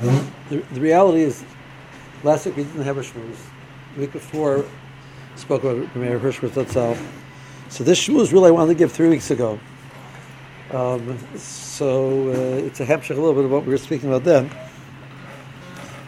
The, 0.00 0.56
the 0.72 0.80
reality 0.80 1.22
is, 1.22 1.44
last 2.22 2.46
week 2.46 2.56
we 2.56 2.64
didn't 2.64 2.84
have 2.84 2.98
a 2.98 3.02
shmooze. 3.02 3.36
The 3.94 4.00
week 4.02 4.12
before, 4.12 4.64
spoke 5.34 5.64
about 5.64 5.94
Meir 5.96 6.18
Hirschberg 6.18 6.50
Zatzal. 6.50 6.96
So 7.68 7.84
this 7.84 8.06
shmooze 8.06 8.32
really 8.32 8.48
I 8.48 8.50
wanted 8.52 8.74
to 8.74 8.78
give 8.78 8.92
three 8.92 9.08
weeks 9.08 9.30
ago. 9.30 9.58
Um, 10.70 11.18
so 11.36 12.28
uh, 12.28 12.64
it's 12.64 12.80
a 12.80 12.86
hapshach 12.86 13.10
a 13.10 13.14
little 13.14 13.34
bit 13.34 13.44
of 13.44 13.50
what 13.50 13.64
we 13.64 13.72
were 13.72 13.78
speaking 13.78 14.08
about 14.08 14.24
then. 14.24 14.50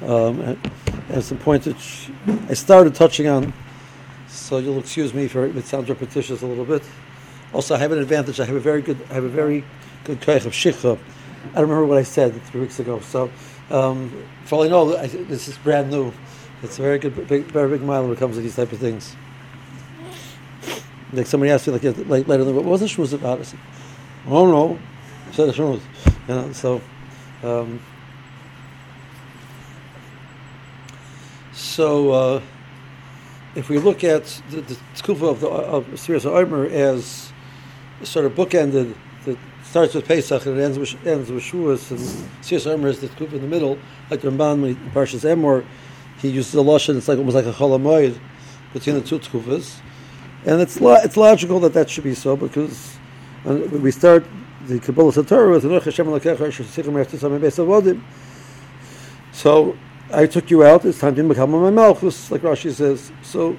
Um, 0.02 0.41
and, 0.41 0.72
and 1.09 1.25
some 1.25 1.38
points 1.38 1.66
which 1.66 2.11
I 2.48 2.54
started 2.54 2.95
touching 2.95 3.27
on, 3.27 3.52
so 4.29 4.59
you'll 4.59 4.79
excuse 4.79 5.12
me 5.12 5.29
for 5.29 5.46
it 5.46 5.64
sounds 5.64 5.88
repetitious 5.88 6.43
a 6.43 6.46
little 6.46 6.64
bit. 6.64 6.82
Also, 7.52 7.75
I 7.75 7.79
have 7.79 7.91
an 7.91 7.98
advantage. 7.98 8.38
I 8.38 8.45
have 8.45 8.54
a 8.54 8.61
very 8.61 8.82
good, 8.82 8.98
I 9.11 9.14
have 9.14 9.25
a 9.25 9.29
very 9.29 9.64
good 10.04 10.20
koich 10.20 10.46
of 10.46 10.52
shikha. 10.52 10.96
I 11.52 11.54
don't 11.54 11.62
remember 11.62 11.86
what 11.86 11.98
I 11.98 12.02
said 12.02 12.41
three 12.45 12.61
weeks 12.61 12.79
ago. 12.79 13.00
So, 13.00 13.30
um, 13.71 14.11
for 14.45 14.57
all 14.57 14.64
I 14.64 14.68
know, 14.68 14.96
I, 14.96 15.07
this 15.07 15.48
is 15.48 15.57
brand 15.59 15.91
new. 15.91 16.12
It's 16.62 16.78
a 16.78 16.83
very 16.83 16.98
good, 16.98 17.27
big, 17.28 17.45
very 17.45 17.70
big 17.70 17.83
mile 17.83 18.02
when 18.02 18.12
it 18.12 18.19
comes 18.19 18.37
to 18.37 18.42
these 18.42 18.56
type 18.56 18.73
of 18.73 18.78
things. 18.78 19.16
Like 21.12 21.27
somebody 21.27 21.51
asked 21.51 21.66
me, 21.66 21.73
like, 21.73 22.09
like 22.09 22.28
later, 22.28 22.45
what 22.52 22.64
was 22.64 22.80
the 22.80 22.87
shmuz 22.87 23.12
about? 23.12 23.41
I 23.41 23.42
said, 23.42 23.61
oh 24.27 24.47
no, 24.47 24.78
I 25.28 25.33
said 25.33 25.48
the 25.48 25.52
shmuz. 25.52 25.80
You 26.28 26.34
know, 26.34 26.52
so. 26.52 26.80
Um, 27.42 27.80
so, 31.52 32.11
uh, 32.11 32.42
if 33.55 33.69
we 33.69 33.78
look 33.78 34.05
at 34.05 34.25
the, 34.50 34.61
the 34.61 35.12
of 35.12 35.41
the 35.41 35.48
of 35.48 35.87
Sefiras 35.89 36.27
Omer 36.27 36.66
as 36.66 37.33
sort 38.02 38.27
of 38.27 38.34
bookended, 38.34 38.95
starts 39.70 39.95
with 39.95 40.05
Pesach 40.09 40.47
and 40.47 40.59
it 40.59 40.62
ends 40.62 40.79
with 40.80 41.06
ends 41.06 41.30
with 41.30 41.45
Shavuos, 41.45 41.92
and 41.92 42.01
Sefiras 42.42 42.66
Omer 42.66 42.88
is 42.88 43.01
the 43.01 43.06
tkufa 43.06 43.34
in 43.34 43.42
the 43.42 43.47
middle, 43.47 43.78
like 44.11 44.20
Ramban 44.20 44.62
when 44.62 44.74
he 44.74 44.91
Parshas 44.91 45.23
Emor, 45.23 45.65
he 46.20 46.28
uses 46.28 46.52
a 46.55 46.59
lashon. 46.59 46.97
It's 46.97 47.06
like 47.06 47.19
almost 47.19 47.37
like 47.37 47.47
a 47.47 47.52
cholamoid 47.52 48.19
between 48.72 48.97
the 48.97 49.00
two 49.00 49.20
tkufas, 49.20 49.81
and 50.44 50.61
it's 50.61 50.81
lo- 50.81 50.98
it's 51.05 51.17
logical 51.17 51.61
that 51.61 51.72
that 51.75 51.89
should 51.89 52.03
be 52.03 52.17
so 52.17 52.34
because 52.36 52.97
when 53.44 53.81
we 53.81 53.92
start 53.92 54.27
the 54.67 54.81
Kabbalah 54.81 55.12
Satorah 55.12 55.53
with 55.53 55.62
So 59.33 59.77
I 60.12 60.27
took 60.27 60.50
you 60.50 60.64
out. 60.64 60.84
It's 60.84 60.98
time 60.98 61.14
to 61.14 61.22
become 61.22 61.50
my 61.53 61.70
malchus, 61.70 62.33
like 62.33 62.41
Rashi 62.42 62.72
says. 62.72 63.12
So 63.22 63.56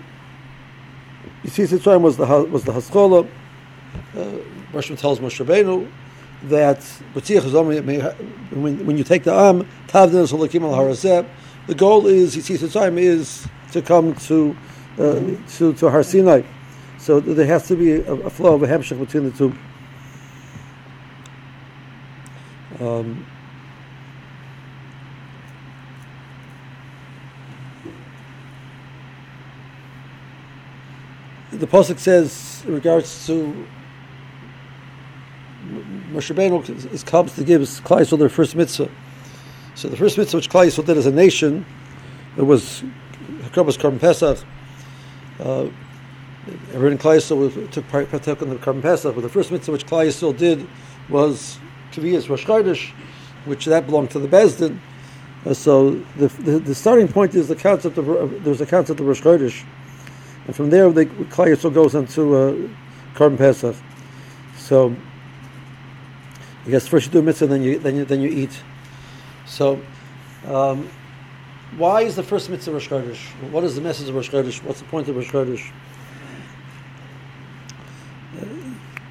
Yetzias 1.45 1.79
Mitzrayim 1.79 2.01
was 2.01 2.17
the 2.17 2.25
was 2.25 2.65
the 2.65 2.73
haskola. 2.73 3.29
Uh, 4.13 4.23
Rashi 4.73 4.97
tells 4.97 5.19
Moshe 5.19 5.43
Rabbeinu 5.43 5.89
that 6.43 6.81
when, 8.53 8.97
you 8.97 9.03
take 9.03 9.23
the 9.23 9.33
am 9.33 9.67
tavdin 9.87 10.31
al 10.63 10.71
harazeh, 10.73 11.27
the 11.67 11.75
goal 11.75 12.07
is 12.07 12.35
Yetzias 12.35 12.59
Mitzrayim 12.59 12.97
is 12.97 13.47
to 13.71 13.81
come 13.81 14.15
to 14.15 14.55
uh, 14.97 15.21
to 15.57 15.73
to 15.73 15.89
Har 15.89 16.03
Sinai. 16.03 16.41
So 16.97 17.19
there 17.19 17.45
has 17.47 17.67
to 17.67 17.75
be 17.75 17.93
a, 17.93 18.13
a 18.13 18.29
flow 18.29 18.55
of 18.55 18.63
a 18.63 18.67
hemshech 18.67 18.99
between 18.99 19.23
the 19.23 19.31
two. 19.31 19.55
Um, 22.79 23.25
the 31.51 31.67
pasuk 31.67 31.99
says 31.99 32.63
in 32.65 32.73
regards 32.73 33.27
to 33.27 33.67
Moshe 35.71 36.33
Rabbeinu 36.35 36.93
is 36.93 37.03
comes 37.03 37.35
to 37.35 37.43
give 37.43 37.61
Klal 37.61 38.01
Yisrael 38.01 38.19
their 38.19 38.29
first 38.29 38.55
mitzvah. 38.55 38.89
So 39.75 39.87
the 39.87 39.97
first 39.97 40.17
mitzvah 40.17 40.37
which 40.37 40.49
Klal 40.49 40.67
Yisrael 40.67 40.85
did 40.85 40.97
as 40.97 41.05
a 41.05 41.11
nation, 41.11 41.65
it 42.37 42.43
was 42.43 42.83
Hakrabas 43.43 43.77
Korban 43.77 43.99
Pesach. 43.99 44.39
Uh, 45.39 45.69
everyone 46.73 46.93
in 46.93 46.97
Klal 46.97 47.17
Yisrael 47.17 47.71
took 47.71 47.87
part 47.87 48.11
in 48.13 48.49
the 48.49 48.55
Korban 48.57 48.81
Pesach, 48.81 49.15
but 49.15 49.21
the 49.21 49.29
first 49.29 49.51
mitzvah 49.51 49.71
which 49.71 49.85
Klal 49.85 50.05
Yisrael 50.05 50.35
did 50.37 50.67
was 51.09 51.57
Kviyas 51.93 52.29
Rosh 52.29 52.45
Chodesh, 52.45 52.91
which 53.45 53.65
that 53.65 53.85
belonged 53.85 54.11
to 54.11 54.19
the 54.19 54.27
Beis 54.27 54.57
Din. 54.57 54.81
Uh, 55.45 55.53
so 55.53 55.91
the, 56.17 56.27
the, 56.27 56.59
the 56.59 56.75
starting 56.75 57.07
point 57.07 57.33
is 57.33 57.47
the 57.47 57.55
concept 57.55 57.97
of 57.97 58.09
uh, 58.09 58.27
there's 58.43 58.61
a 58.61 58.65
concept 58.65 58.99
of 58.99 59.07
Rosh 59.07 59.21
Chodesh. 59.21 59.63
And 60.47 60.55
from 60.55 60.69
there, 60.69 60.89
the 60.91 61.05
Klal 61.05 61.47
Yisrael 61.47 61.73
goes 61.73 61.95
into 61.95 62.35
uh, 62.35 62.53
Korban 63.15 63.37
Pesach. 63.37 63.75
So, 64.57 64.95
I 66.65 66.69
guess 66.69 66.87
first 66.87 67.07
you 67.07 67.11
do 67.11 67.21
mitzvah, 67.21 67.47
then 67.47 67.63
you 67.63 67.79
then 67.79 67.95
you 67.95 68.05
then 68.05 68.21
you 68.21 68.29
eat. 68.29 68.61
So, 69.45 69.81
um, 70.47 70.89
why 71.77 72.01
is 72.01 72.15
the 72.15 72.23
first 72.23 72.49
mitzvah 72.49 72.73
Rosh 72.73 72.89
Chodesh? 72.89 73.51
What 73.51 73.63
is 73.63 73.75
the 73.75 73.81
message 73.81 74.09
of 74.09 74.15
Rosh 74.15 74.29
Chodesh? 74.29 74.63
What's 74.63 74.79
the 74.79 74.85
point 74.85 75.07
of 75.07 75.15
Rosh 75.15 75.31
Chodesh? 75.31 75.71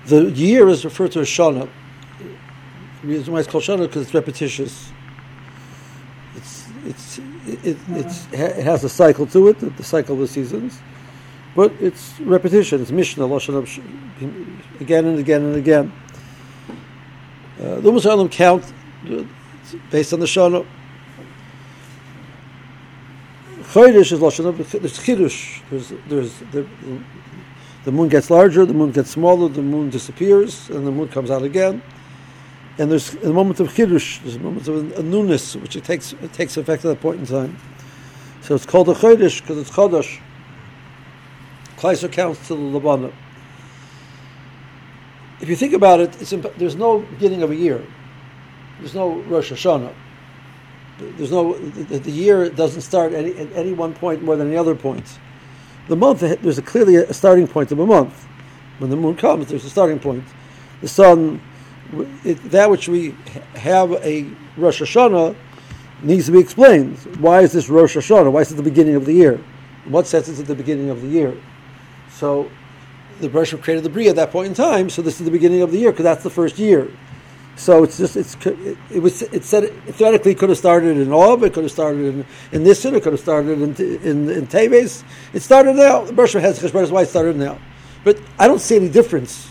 The 0.06 0.31
year 0.31 0.69
is 0.69 0.84
referred 0.84 1.12
to 1.12 1.21
as 1.21 1.28
Shana. 1.28 1.69
The 3.03 3.09
reason 3.09 3.33
why 3.33 3.41
it's 3.41 3.49
called 3.49 3.65
Shana 3.65 3.87
because 3.87 4.03
it's 4.03 4.15
repetitious. 4.15 4.93
It's 6.37 6.69
it's 6.84 7.19
it, 7.47 7.78
it's, 7.89 8.27
it 8.33 8.62
has 8.62 8.84
a 8.84 8.89
cycle 8.89 9.27
to 9.27 9.49
it, 9.49 9.77
the 9.77 9.84
cycle 9.84 10.15
of 10.15 10.21
the 10.21 10.28
seasons. 10.28 10.81
But 11.56 11.72
it's 11.81 12.19
repetition, 12.21 12.81
it's 12.81 12.93
Mishnah, 12.93 13.25
Lashon 13.25 13.56
again 14.81 15.05
and 15.05 15.19
again 15.19 15.43
and 15.43 15.56
again. 15.56 15.93
Uh, 17.60 17.78
the 17.81 17.93
Muslim 17.93 18.28
count 18.31 18.72
based 19.91 20.15
on 20.15 20.21
the 20.21 20.26
Shana. 20.26 20.66
Chodesh 23.72 24.12
is 24.12 24.19
Lashon 24.19 24.56
there's 24.56 24.98
Chiddush, 24.98 25.60
there's, 25.71 25.93
there's, 26.09 26.38
the, 26.53 26.66
the 27.84 27.93
moon 27.93 28.09
gets 28.09 28.31
larger, 28.31 28.65
the 28.65 28.75
moon 28.75 28.91
gets 28.91 29.10
smaller, 29.10 29.48
the 29.48 29.62
moon 29.62 29.91
disappears, 29.91 30.71
and 30.71 30.87
the 30.87 30.91
moon 30.91 31.09
comes 31.09 31.31
out 31.31 31.43
again. 31.43 31.82
And 32.78 32.91
there's 32.91 33.15
a 33.16 33.32
moment 33.32 33.60
of 33.60 33.69
Chiddush, 33.69 34.22
there's 34.22 34.37
a 34.37 34.41
moment 34.41 34.66
of 34.66 34.98
a, 34.98 35.03
newness, 35.03 35.54
which 35.54 35.77
it 35.77 35.84
takes, 35.84 36.15
it 36.15 36.32
takes 36.32 36.56
effect 36.56 36.84
at 36.84 36.88
that 36.88 37.00
point 37.00 37.21
in 37.21 37.27
time. 37.27 37.56
So 38.41 38.54
it's 38.54 38.66
called 38.66 38.88
a 38.88 38.94
Chodesh 38.94 39.41
because 39.42 39.59
it's 39.59 39.71
Chodesh. 39.71 40.19
Kleiser 41.77 42.10
counts 42.10 42.48
to 42.48 42.54
the 42.54 42.81
Labana. 42.81 43.12
If 45.41 45.49
you 45.49 45.56
think 45.56 45.73
about 45.73 46.01
it, 46.01 46.33
imp- 46.33 46.55
there's 46.56 46.77
no 46.77 46.99
beginning 46.99 47.43
of 47.43 47.51
a 47.51 47.56
year. 47.56 47.84
There's 48.78 48.95
no 48.95 49.21
Rosh 49.23 49.53
Hashanah. 49.53 49.95
There's 50.99 51.31
no 51.31 51.55
the, 51.55 51.99
the 51.99 52.11
year 52.11 52.51
doesn't 52.51 52.83
start 52.83 53.15
any, 53.15 53.34
at 53.37 53.51
any 53.55 53.73
one 53.73 53.95
point 53.95 54.23
more 54.23 54.37
than 54.37 54.49
any 54.49 54.56
other 54.56 54.75
point. 54.75 55.19
The 55.89 55.97
month 55.97 56.21
there's 56.21 56.59
a 56.59 56.62
clearly 56.62 56.97
a 56.97 57.15
starting 57.15 57.47
point 57.47 57.73
of 57.73 57.78
a 57.78 57.87
month. 57.87 58.27
When 58.78 58.91
the 58.91 58.97
moon 58.97 59.17
comes, 59.17 59.49
there's 59.49 59.65
a 59.65 59.71
starting 59.71 59.99
point. 59.99 60.25
The 60.83 60.89
sun, 60.89 61.41
it, 62.25 62.34
that 62.51 62.71
which 62.71 62.89
we 62.89 63.15
have 63.55 63.93
a 63.93 64.31
Rosh 64.57 64.83
Hashanah 64.83 65.34
needs 66.03 66.27
to 66.27 66.33
be 66.33 66.39
explained. 66.39 66.99
Why 67.19 67.41
is 67.41 67.53
this 67.53 67.69
Rosh 67.69 67.97
Hashanah? 67.97 68.31
Why 68.33 68.41
is 68.41 68.53
it 68.53 68.57
the 68.57 68.62
beginning 68.62 68.95
of 68.95 69.07
the 69.07 69.12
year? 69.12 69.41
In 69.87 69.93
what 69.93 70.07
sense 70.07 70.28
is 70.28 70.39
it 70.39 70.47
the 70.47 70.55
beginning 70.55 70.91
of 70.91 71.03
the 71.03 71.09
year? 71.09 71.34
So 72.11 72.51
the 73.21 73.29
Bereshit 73.29 73.63
created 73.63 73.85
the 73.85 73.91
Bria 73.91 74.11
at 74.11 74.17
that 74.17 74.31
point 74.31 74.49
in 74.49 74.55
time. 74.55 74.91
So 74.91 75.03
this 75.03 75.21
is 75.21 75.25
the 75.25 75.31
beginning 75.31 75.63
of 75.63 75.71
the 75.71 75.79
year 75.79 75.91
because 75.91 76.05
that's 76.05 76.23
the 76.23 76.31
first 76.31 76.59
year. 76.59 76.91
So 77.57 77.85
it's 77.85 77.99
just 77.99 78.17
it's 78.17 78.35
it, 78.47 78.79
it 78.91 79.01
was 79.01 79.23
it 79.23 79.45
said 79.45 79.65
it 79.65 79.75
theoretically 79.95 80.35
could 80.35 80.49
have 80.49 80.59
started 80.59 80.97
in 80.97 81.13
Av, 81.13 81.43
it 81.43 81.53
could 81.53 81.65
have 81.65 81.73
started 81.73 82.01
in 82.07 82.25
in 82.53 82.65
Nisan, 82.65 82.95
it 82.95 83.03
could 83.03 83.13
have 83.13 83.21
started 83.21 83.61
in 83.61 83.75
in, 84.03 84.31
in 84.31 84.47
Teves. 84.47 85.05
It 85.35 85.41
started 85.41 85.77
now. 85.77 86.05
The 86.05 86.13
Bereshit 86.13 86.41
has 86.41 86.59
Cheshbon 86.59 86.83
is 86.83 86.91
why 86.91 87.03
it 87.03 87.09
started 87.09 87.37
now. 87.37 87.59
But 88.03 88.19
I 88.39 88.49
don't 88.49 88.61
see 88.61 88.77
any 88.77 88.89
difference. 88.89 89.51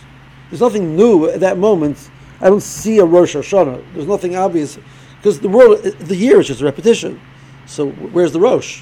There's 0.49 0.61
nothing 0.61 0.95
new 0.95 1.29
at 1.29 1.39
that 1.41 1.59
moment. 1.59 2.09
I 2.41 2.49
don't 2.49 2.63
see 2.63 2.97
a 2.99 3.05
Rosh 3.05 3.35
Hashanah. 3.35 3.93
There's 3.93 4.07
nothing 4.07 4.35
obvious 4.35 4.79
because 5.17 5.39
the 5.39 5.49
world, 5.49 5.83
the 5.83 6.15
year 6.15 6.39
is 6.39 6.47
just 6.47 6.61
a 6.61 6.65
repetition. 6.65 7.21
So 7.67 7.91
where's 7.91 8.31
the 8.31 8.39
Rosh? 8.39 8.81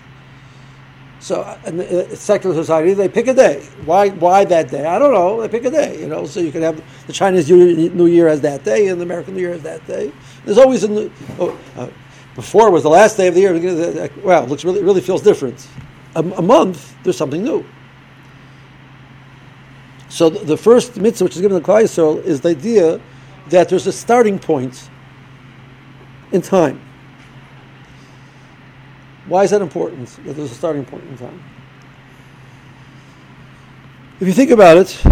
So 1.20 1.42
uh, 1.42 1.60
in 1.66 1.78
the 1.78 2.16
secular 2.16 2.56
society, 2.56 2.94
they 2.94 3.10
pick 3.10 3.28
a 3.28 3.34
day. 3.34 3.64
Why? 3.86 4.10
Why 4.10 4.46
that 4.46 4.70
day? 4.70 4.86
I 4.86 5.00
don't 5.00 5.14
know. 5.14 5.42
They 5.42 5.48
pick 5.48 5.66
a 5.66 5.72
day. 5.72 6.00
You 6.00 6.08
know, 6.08 6.26
so 6.26 6.40
you 6.40 6.52
can 6.52 6.62
have 6.62 6.82
the 7.08 7.14
Chinese 7.14 7.50
New 7.50 8.06
Year 8.06 8.28
as 8.28 8.42
that 8.42 8.64
day, 8.64 8.88
and 8.88 9.00
the 9.00 9.06
American 9.06 9.34
New 9.34 9.42
Year 9.42 9.54
as 9.54 9.64
that 9.64 9.86
day. 9.88 10.12
There's 10.46 10.58
always 10.58 10.84
a 10.84 10.88
new. 10.88 11.12
Oh, 11.40 11.58
uh, 11.76 11.90
before 12.36 12.70
was 12.70 12.84
the 12.84 12.90
last 12.90 13.18
day 13.18 13.28
of 13.28 13.34
the 13.34 13.42
year. 13.42 14.10
Well, 14.24 14.44
it 14.44 14.50
looks 14.50 14.64
really 14.64 14.84
really 14.84 15.02
feels 15.02 15.24
different. 15.24 15.68
A, 16.16 16.20
a 16.20 16.42
month, 16.42 16.96
there's 17.04 17.18
something 17.18 17.44
new. 17.44 17.66
So 20.10 20.30
the, 20.30 20.46
the 20.46 20.58
first 20.58 20.98
mitzvah 20.98 21.26
which 21.26 21.36
is 21.36 21.42
given 21.42 21.60
to 21.60 21.68
Klal 21.68 22.24
is 22.24 22.42
the 22.42 22.50
idea 22.50 23.02
that 23.50 23.70
there's 23.70 23.88
a 23.88 23.92
starting 23.92 24.40
point 24.40 24.90
in 26.32 26.42
time. 26.42 26.82
Why 29.28 29.44
is 29.44 29.52
that 29.52 29.62
important? 29.62 30.08
That 30.26 30.34
there's 30.34 30.52
a 30.52 30.56
starting 30.56 30.86
point 30.86 31.04
in 31.04 31.18
time. 31.18 31.44
If 34.20 34.28
you 34.28 34.34
think 34.34 34.52
about 34.52 34.78
it, 34.78 35.06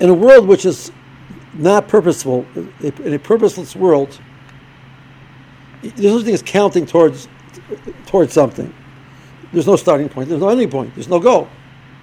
in 0.00 0.08
a 0.08 0.14
world 0.14 0.48
which 0.48 0.64
is 0.64 0.90
not 1.54 1.88
purposeful, 1.88 2.46
in 2.80 3.12
a 3.14 3.18
purposeless 3.18 3.76
world, 3.76 4.18
there's 5.82 6.14
no 6.14 6.22
thing 6.22 6.34
as 6.34 6.42
counting 6.42 6.86
towards 6.86 7.28
towards 8.06 8.32
something. 8.32 8.72
There's 9.52 9.66
no 9.66 9.76
starting 9.76 10.08
point. 10.08 10.28
There's 10.28 10.40
no 10.40 10.48
ending 10.48 10.70
point. 10.70 10.94
There's 10.94 11.08
no 11.08 11.18
goal. 11.18 11.48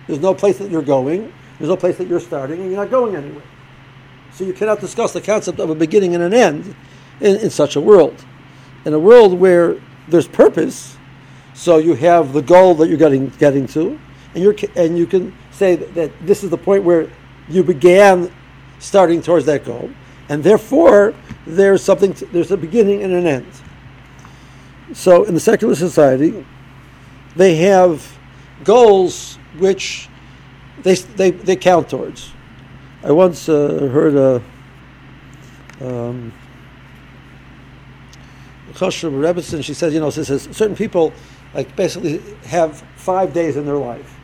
There's 0.05 0.19
no 0.19 0.33
place 0.33 0.57
that 0.59 0.69
you're 0.69 0.81
going. 0.81 1.33
There's 1.57 1.69
no 1.69 1.77
place 1.77 1.97
that 1.97 2.07
you're 2.07 2.19
starting, 2.19 2.61
and 2.61 2.71
you're 2.71 2.79
not 2.79 2.91
going 2.91 3.15
anywhere. 3.15 3.43
So 4.31 4.43
you 4.43 4.53
cannot 4.53 4.79
discuss 4.79 5.13
the 5.13 5.21
concept 5.21 5.59
of 5.59 5.69
a 5.69 5.75
beginning 5.75 6.13
and 6.13 6.23
an 6.23 6.33
end 6.33 6.75
in, 7.19 7.37
in 7.37 7.49
such 7.49 7.75
a 7.75 7.81
world. 7.81 8.23
In 8.85 8.93
a 8.93 8.99
world 8.99 9.33
where 9.33 9.77
there's 10.07 10.27
purpose, 10.27 10.97
so 11.53 11.77
you 11.77 11.93
have 11.95 12.33
the 12.33 12.41
goal 12.41 12.75
that 12.75 12.87
you're 12.87 12.97
getting 12.97 13.29
getting 13.39 13.67
to, 13.67 13.99
and 14.33 14.43
you 14.43 14.55
and 14.75 14.97
you 14.97 15.05
can 15.05 15.35
say 15.51 15.75
that, 15.75 15.93
that 15.95 16.11
this 16.25 16.43
is 16.43 16.49
the 16.49 16.57
point 16.57 16.83
where 16.83 17.09
you 17.49 17.63
began 17.63 18.31
starting 18.79 19.21
towards 19.21 19.45
that 19.45 19.65
goal, 19.65 19.89
and 20.29 20.43
therefore 20.43 21.13
there's 21.45 21.83
something. 21.83 22.13
To, 22.13 22.25
there's 22.27 22.51
a 22.51 22.57
beginning 22.57 23.03
and 23.03 23.13
an 23.13 23.25
end. 23.25 23.51
So 24.93 25.25
in 25.25 25.33
the 25.33 25.39
secular 25.39 25.75
society, 25.75 26.45
they 27.35 27.55
have 27.57 28.17
goals 28.63 29.37
which 29.57 30.09
they 30.83 30.95
they, 30.95 31.31
they 31.31 31.55
count 31.55 31.89
towards. 31.89 32.31
I 33.03 33.11
once 33.11 33.49
uh, 33.49 33.89
heard 33.91 34.15
a. 34.15 34.43
Um, 35.79 36.33
Choshev 38.77 39.11
Rebbetzin, 39.11 39.63
she 39.63 39.73
says, 39.73 39.93
you 39.93 39.99
know, 39.99 40.11
she 40.11 40.23
says 40.23 40.47
certain 40.51 40.75
people 40.75 41.11
like 41.53 41.75
basically 41.75 42.19
have 42.45 42.79
five 42.95 43.33
days 43.33 43.57
in 43.57 43.65
their 43.65 43.77
life. 43.77 44.15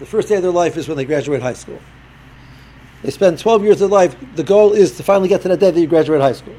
The 0.00 0.06
first 0.06 0.28
day 0.28 0.36
of 0.36 0.42
their 0.42 0.50
life 0.50 0.76
is 0.76 0.88
when 0.88 0.96
they 0.96 1.04
graduate 1.04 1.40
high 1.40 1.54
school. 1.54 1.80
They 3.02 3.10
spend 3.10 3.38
12 3.38 3.62
years 3.62 3.80
of 3.80 3.90
their 3.90 3.98
life. 3.98 4.16
The 4.34 4.42
goal 4.42 4.72
is 4.72 4.96
to 4.96 5.04
finally 5.04 5.28
get 5.28 5.42
to 5.42 5.48
that 5.48 5.60
day 5.60 5.70
that 5.70 5.80
you 5.80 5.86
graduate 5.86 6.20
high 6.20 6.32
school. 6.32 6.56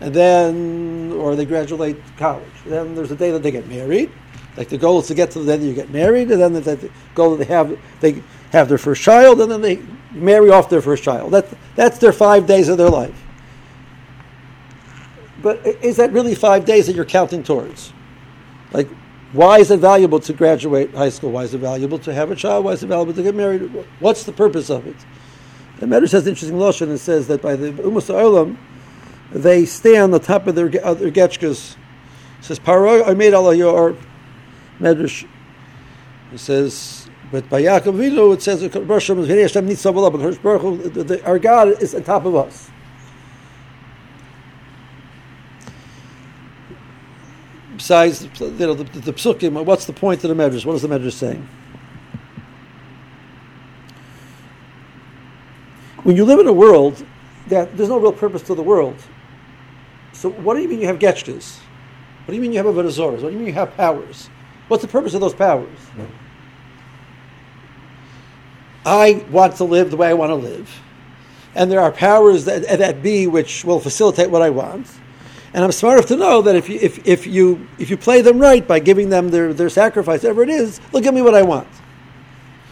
And 0.00 0.12
then, 0.12 1.12
or 1.12 1.36
they 1.36 1.44
graduate 1.44 1.96
college. 2.16 2.44
Then 2.66 2.94
there's 2.94 3.12
a 3.12 3.16
day 3.16 3.30
that 3.30 3.42
they 3.42 3.52
get 3.52 3.68
married. 3.68 4.10
Like 4.56 4.68
the 4.68 4.78
goal 4.78 5.00
is 5.00 5.06
to 5.06 5.14
get 5.14 5.30
to 5.32 5.38
the 5.38 5.46
day 5.46 5.56
that 5.58 5.66
you 5.66 5.74
get 5.74 5.90
married, 5.90 6.30
and 6.30 6.40
then 6.40 6.52
the, 6.54 6.60
the 6.60 6.90
goal 7.14 7.36
that 7.36 7.46
they 7.46 7.52
have, 7.52 7.78
they 8.00 8.22
have 8.50 8.68
their 8.68 8.78
first 8.78 9.02
child, 9.02 9.40
and 9.40 9.52
then 9.52 9.60
they 9.60 9.80
marry 10.12 10.50
off 10.50 10.68
their 10.68 10.82
first 10.82 11.04
child. 11.04 11.32
That, 11.32 11.46
that's 11.76 11.98
their 11.98 12.12
five 12.12 12.46
days 12.46 12.68
of 12.68 12.78
their 12.78 12.88
life. 12.88 13.25
But 15.46 15.64
is 15.64 15.96
that 15.98 16.12
really 16.12 16.34
five 16.34 16.64
days 16.64 16.88
that 16.88 16.96
you're 16.96 17.04
counting 17.04 17.44
towards? 17.44 17.92
Like, 18.72 18.88
why 19.32 19.60
is 19.60 19.70
it 19.70 19.78
valuable 19.78 20.18
to 20.18 20.32
graduate 20.32 20.92
high 20.92 21.08
school? 21.08 21.30
Why 21.30 21.44
is 21.44 21.54
it 21.54 21.58
valuable 21.58 22.00
to 22.00 22.12
have 22.12 22.32
a 22.32 22.34
child? 22.34 22.64
Why 22.64 22.72
is 22.72 22.82
it 22.82 22.88
valuable 22.88 23.14
to 23.14 23.22
get 23.22 23.32
married? 23.32 23.70
What's 24.00 24.24
the 24.24 24.32
purpose 24.32 24.70
of 24.70 24.88
it? 24.88 24.96
The 25.78 25.86
Medrash 25.86 26.10
has 26.10 26.24
an 26.24 26.30
interesting 26.30 26.58
lotion 26.58 26.90
and 26.90 26.98
says 26.98 27.28
that 27.28 27.42
by 27.42 27.54
the 27.54 27.70
Umas 27.70 28.12
Olam, 28.12 28.56
they 29.30 29.66
stay 29.66 29.96
on 29.96 30.10
the 30.10 30.18
top 30.18 30.48
of 30.48 30.56
their, 30.56 30.66
of 30.82 30.98
their 30.98 31.12
getchkas. 31.12 31.76
It 32.40 32.44
says, 32.44 32.58
Paro 32.58 33.06
I 33.08 33.14
made 33.14 33.32
all 33.32 33.48
of 33.48 33.56
your 33.56 33.96
Medrash. 34.80 35.28
It 36.32 36.38
says, 36.38 37.08
but 37.30 37.48
by 37.48 37.62
Yaakov 37.62 37.94
Avinu, 37.94 38.34
it 38.34 38.42
says, 38.42 38.64
our 41.24 41.38
God 41.38 41.80
is 41.80 41.94
on 41.94 42.02
top 42.02 42.24
of 42.24 42.34
us. 42.34 42.68
Besides 47.86 48.24
you 48.40 48.50
know, 48.58 48.74
the, 48.74 48.82
the, 48.82 48.98
the 48.98 49.12
psukim, 49.12 49.64
what's 49.64 49.84
the 49.84 49.92
point 49.92 50.24
of 50.24 50.28
the 50.28 50.34
medrash? 50.34 50.66
What 50.66 50.74
is 50.74 50.82
the 50.82 50.88
medrash 50.88 51.12
saying? 51.12 51.48
When 56.02 56.16
you 56.16 56.24
live 56.24 56.40
in 56.40 56.48
a 56.48 56.52
world 56.52 57.06
that 57.46 57.76
there's 57.76 57.88
no 57.88 57.98
real 57.98 58.12
purpose 58.12 58.42
to 58.42 58.56
the 58.56 58.62
world, 58.62 58.96
so 60.12 60.30
what 60.30 60.54
do 60.54 60.62
you 60.62 60.68
mean 60.68 60.80
you 60.80 60.88
have 60.88 60.98
getchkas? 60.98 61.58
What 62.24 62.32
do 62.32 62.34
you 62.34 62.40
mean 62.40 62.50
you 62.50 62.58
have 62.58 62.66
avodazoras? 62.66 63.22
What 63.22 63.28
do 63.28 63.30
you 63.30 63.38
mean 63.38 63.46
you 63.46 63.52
have 63.52 63.76
powers? 63.76 64.30
What's 64.66 64.82
the 64.82 64.88
purpose 64.88 65.14
of 65.14 65.20
those 65.20 65.34
powers? 65.34 65.78
I 68.84 69.24
want 69.30 69.54
to 69.56 69.64
live 69.64 69.92
the 69.92 69.96
way 69.96 70.08
I 70.08 70.14
want 70.14 70.30
to 70.30 70.34
live. 70.34 70.80
And 71.54 71.70
there 71.70 71.80
are 71.80 71.92
powers 71.92 72.46
that, 72.46 72.66
that 72.66 73.00
be 73.00 73.28
which 73.28 73.64
will 73.64 73.78
facilitate 73.78 74.28
what 74.28 74.42
I 74.42 74.50
want. 74.50 74.88
And 75.56 75.64
I'm 75.64 75.72
smart 75.72 75.94
enough 75.94 76.08
to 76.08 76.16
know 76.16 76.42
that 76.42 76.54
if 76.54 76.68
you, 76.68 76.78
if, 76.82 77.08
if 77.08 77.26
you, 77.26 77.66
if 77.78 77.88
you 77.88 77.96
play 77.96 78.20
them 78.20 78.38
right 78.38 78.68
by 78.68 78.78
giving 78.78 79.08
them 79.08 79.30
their, 79.30 79.54
their 79.54 79.70
sacrifice, 79.70 80.22
whatever 80.22 80.42
it 80.42 80.50
is, 80.50 80.80
they'll 80.92 81.00
give 81.00 81.14
me 81.14 81.22
what 81.22 81.34
I 81.34 81.42
want. 81.42 81.66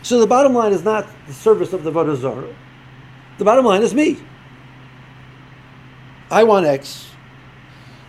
So 0.02 0.20
the 0.20 0.26
bottom 0.26 0.52
line 0.52 0.74
is 0.74 0.84
not 0.84 1.06
the 1.26 1.32
service 1.32 1.72
of 1.72 1.82
the 1.82 1.90
Vodazara. 1.90 2.54
The 3.38 3.44
bottom 3.44 3.64
line 3.64 3.82
is 3.82 3.94
me. 3.94 4.18
I 6.30 6.44
want 6.44 6.66
X. 6.66 7.08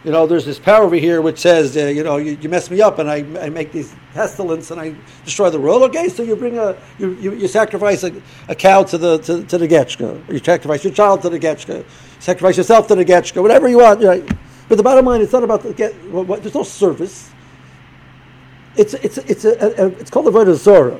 You 0.04 0.12
know, 0.12 0.28
there's 0.28 0.44
this 0.44 0.60
power 0.60 0.84
over 0.84 0.98
here 0.98 1.22
which 1.22 1.40
says, 1.40 1.78
uh, 1.78 1.86
you 1.86 2.04
know, 2.04 2.18
you, 2.18 2.38
you, 2.42 2.50
mess 2.50 2.70
me 2.70 2.82
up 2.82 3.00
and 3.00 3.10
I, 3.10 3.26
I 3.40 3.50
make 3.50 3.72
these 3.72 3.96
pestilence 4.14 4.72
and 4.72 4.80
I 4.80 4.94
destroy 5.24 5.50
the 5.50 5.60
world. 5.60 5.84
Okay, 5.84 6.10
so 6.10 6.22
you 6.22 6.36
bring 6.36 6.58
a, 6.58 6.78
you, 7.00 7.14
you, 7.14 7.34
you 7.34 7.48
sacrifice 7.48 8.04
a, 8.04 8.22
a, 8.50 8.54
cow 8.54 8.84
to 8.84 8.98
the 8.98 9.20
to, 9.20 9.44
to 9.46 9.58
the 9.58 9.68
getchka. 9.68 10.32
You 10.32 10.40
sacrifice 10.40 10.84
your 10.84 10.94
child 10.94 11.22
to 11.22 11.30
the 11.30 11.40
getchka. 11.40 11.86
Sacrifice 12.20 12.58
yourself 12.58 12.88
to 12.90 12.96
the 12.96 13.06
getchka. 13.06 13.42
Whatever 13.42 13.68
you 13.70 13.78
want. 13.78 14.02
You 14.02 14.08
know, 14.08 14.28
but 14.68 14.78
the 14.78 14.84
bottom 14.84 15.06
line, 15.06 15.22
it's 15.22 15.34
not 15.34 15.44
about 15.44 15.62
the 15.64 15.74
get. 15.74 15.94
What, 16.10 16.42
there's 16.42 16.56
no 16.56 16.64
service. 16.64 17.32
It's 18.76 18.94
it's 18.96 19.18
it's 19.20 19.46
a, 19.46 19.52
a, 19.52 19.86
a 19.86 19.88
it's 20.00 20.10
called 20.10 20.26
the 20.26 20.32
avodah 20.32 20.56
zora. 20.56 21.00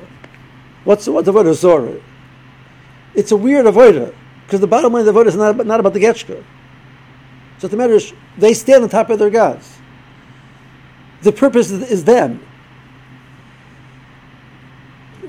What's 0.84 1.06
what's 1.08 1.26
the 1.26 1.32
avodah 1.32 1.54
zora? 1.54 2.00
It's 3.14 3.32
a 3.32 3.36
weird 3.36 3.66
avodah 3.66 4.14
because 4.44 4.60
the 4.60 4.66
bottom 4.66 4.92
line 4.92 5.06
of 5.06 5.12
the 5.12 5.20
avodah 5.20 5.26
is 5.26 5.36
not 5.36 5.66
not 5.66 5.80
about 5.80 5.92
the 5.92 6.00
getchka. 6.00 6.44
So 7.58 7.68
the 7.68 7.76
matter 7.76 7.94
is, 7.94 8.12
they 8.36 8.52
stand 8.54 8.84
on 8.84 8.90
top 8.90 9.10
of 9.10 9.18
their 9.18 9.30
gods. 9.30 9.78
The 11.22 11.32
purpose 11.32 11.70
is 11.70 12.04
them. 12.04 12.44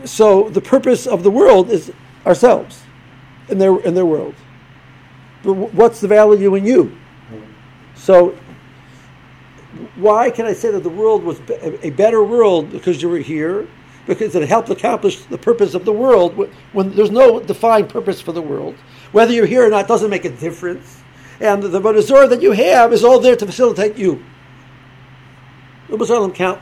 So 0.03 0.49
the 0.49 0.61
purpose 0.61 1.07
of 1.07 1.23
the 1.23 1.31
world 1.31 1.69
is 1.69 1.91
ourselves, 2.25 2.83
in 3.49 3.57
their 3.57 3.79
in 3.79 3.95
their 3.95 4.05
world. 4.05 4.35
But 5.43 5.53
what's 5.53 6.01
the 6.01 6.07
value 6.07 6.53
in 6.55 6.65
you? 6.65 6.97
So, 8.07 8.37
why 9.97 10.29
can 10.29 10.45
I 10.45 10.53
say 10.53 10.71
that 10.71 10.81
the 10.81 10.89
world 10.89 11.25
was 11.25 11.41
a 11.83 11.89
better 11.89 12.23
world 12.23 12.71
because 12.71 13.01
you 13.01 13.09
were 13.09 13.17
here? 13.17 13.67
Because 14.05 14.33
it 14.33 14.47
helped 14.47 14.69
accomplish 14.69 15.17
the 15.25 15.37
purpose 15.37 15.73
of 15.73 15.83
the 15.83 15.91
world 15.91 16.31
when 16.71 16.95
there's 16.95 17.11
no 17.11 17.41
defined 17.41 17.89
purpose 17.89 18.21
for 18.21 18.31
the 18.31 18.41
world. 18.41 18.75
Whether 19.11 19.33
you're 19.33 19.45
here 19.45 19.67
or 19.67 19.69
not 19.69 19.89
doesn't 19.89 20.09
make 20.09 20.23
a 20.23 20.29
difference. 20.29 21.01
And 21.41 21.61
the 21.61 21.81
Vodazor 21.81 22.29
that 22.29 22.41
you 22.41 22.53
have 22.53 22.93
is 22.93 23.03
all 23.03 23.19
there 23.19 23.35
to 23.35 23.45
facilitate 23.45 23.97
you. 23.97 24.23
The 25.89 26.31
count. 26.33 26.61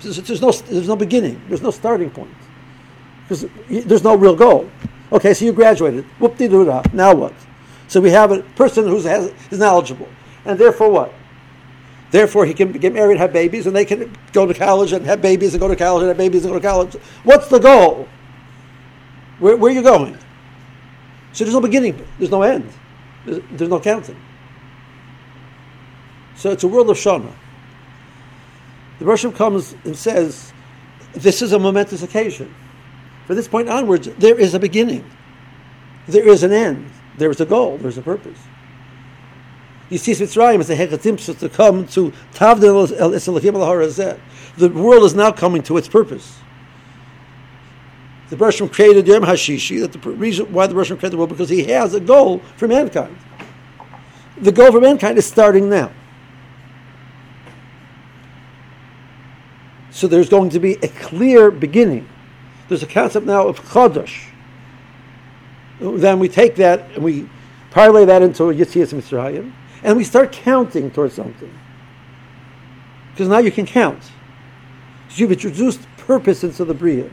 There's 0.00 0.40
no, 0.40 0.50
there's 0.50 0.88
no 0.88 0.96
beginning. 0.96 1.42
There's 1.48 1.60
no 1.60 1.72
starting 1.72 2.08
point. 2.08 2.34
Because 3.24 3.44
there's 3.68 4.02
no 4.02 4.14
real 4.14 4.34
goal. 4.34 4.70
Okay, 5.12 5.34
so 5.34 5.44
you 5.44 5.52
graduated. 5.52 6.06
Whoop 6.18 6.38
de 6.38 6.48
doo 6.48 6.64
Now 6.94 7.14
what? 7.14 7.34
So 7.86 8.00
we 8.00 8.12
have 8.12 8.32
a 8.32 8.40
person 8.56 8.88
who 8.88 8.96
is 8.96 9.58
knowledgeable 9.58 10.08
and 10.50 10.58
therefore 10.58 10.90
what? 10.90 11.14
Therefore, 12.10 12.44
he 12.44 12.54
can 12.54 12.72
get 12.72 12.92
married, 12.92 13.12
and 13.12 13.20
have 13.20 13.32
babies, 13.32 13.66
and 13.66 13.76
they 13.76 13.84
can 13.84 14.16
go 14.32 14.44
to 14.44 14.52
college 14.52 14.92
and 14.92 15.06
have 15.06 15.22
babies, 15.22 15.54
and 15.54 15.60
go 15.60 15.68
to 15.68 15.76
college 15.76 16.02
and 16.02 16.08
have 16.08 16.16
babies 16.16 16.44
and 16.44 16.52
go 16.52 16.58
to 16.58 16.66
college. 16.66 16.94
What's 17.22 17.48
the 17.48 17.58
goal? 17.58 18.08
Where, 19.38 19.56
where 19.56 19.70
are 19.70 19.74
you 19.74 19.82
going? 19.82 20.18
So 21.32 21.44
there's 21.44 21.54
no 21.54 21.60
beginning, 21.60 22.04
there's 22.18 22.30
no 22.30 22.42
end, 22.42 22.68
there's, 23.24 23.42
there's 23.52 23.70
no 23.70 23.78
counting. 23.78 24.16
So 26.34 26.50
it's 26.50 26.64
a 26.64 26.68
world 26.68 26.90
of 26.90 26.96
Shana. 26.96 27.32
The 28.98 29.04
Russian 29.04 29.32
comes 29.32 29.74
and 29.84 29.96
says, 29.96 30.52
This 31.12 31.42
is 31.42 31.52
a 31.52 31.58
momentous 31.58 32.02
occasion. 32.02 32.52
From 33.26 33.36
this 33.36 33.46
point 33.46 33.68
onwards, 33.68 34.08
there 34.18 34.38
is 34.38 34.54
a 34.54 34.58
beginning, 34.58 35.08
there 36.08 36.28
is 36.28 36.42
an 36.42 36.52
end, 36.52 36.90
there 37.16 37.30
is 37.30 37.40
a 37.40 37.46
goal, 37.46 37.78
there's 37.78 37.98
a 37.98 38.02
purpose. 38.02 38.38
Yetzias 39.90 40.20
Mitzrayim 40.20 40.60
as 40.60 40.70
a 40.70 40.76
hechatim 40.76 41.38
to 41.38 41.48
come 41.48 41.86
to 41.88 42.12
Tavdil 42.34 42.96
el 42.98 43.10
Isalakim 43.10 43.54
al 43.54 44.18
The 44.56 44.68
world 44.68 45.04
is 45.04 45.14
now 45.14 45.32
coming 45.32 45.62
to 45.64 45.76
its 45.76 45.88
purpose. 45.88 46.38
The 48.28 48.36
Bershom 48.36 48.68
created 48.68 49.08
Yom 49.08 49.24
Hashishi, 49.24 49.80
that 49.80 49.92
the 49.92 50.10
reason 50.10 50.52
why 50.52 50.68
the 50.68 50.74
Bershom 50.74 50.96
created 50.96 51.14
the 51.14 51.16
world, 51.16 51.30
because 51.30 51.48
he 51.48 51.64
has 51.64 51.94
a 51.94 52.00
goal 52.00 52.38
for 52.56 52.68
mankind. 52.68 53.16
The 54.40 54.52
goal 54.52 54.70
for 54.70 54.80
mankind 54.80 55.18
is 55.18 55.26
starting 55.26 55.68
now. 55.68 55.90
So 59.90 60.06
there's 60.06 60.28
going 60.28 60.50
to 60.50 60.60
be 60.60 60.74
a 60.74 60.88
clear 60.88 61.50
beginning. 61.50 62.08
There's 62.68 62.84
a 62.84 62.86
concept 62.86 63.26
now 63.26 63.48
of 63.48 63.60
Chodesh. 63.60 64.28
Then 65.80 66.20
we 66.20 66.28
take 66.28 66.54
that 66.56 66.88
and 66.94 67.02
we 67.02 67.28
parlay 67.72 68.04
that 68.04 68.22
into 68.22 68.44
Yitzias 68.44 68.94
Mitzrayim 68.94 69.52
and 69.82 69.96
we 69.96 70.04
start 70.04 70.32
counting 70.32 70.90
towards 70.90 71.14
something. 71.14 71.52
Because 73.12 73.28
now 73.28 73.38
you 73.38 73.50
can 73.50 73.66
count. 73.66 74.10
Because 75.04 75.20
you've 75.20 75.32
introduced 75.32 75.80
purpose 75.98 76.44
into 76.44 76.64
the 76.64 76.74
Bria. 76.74 77.10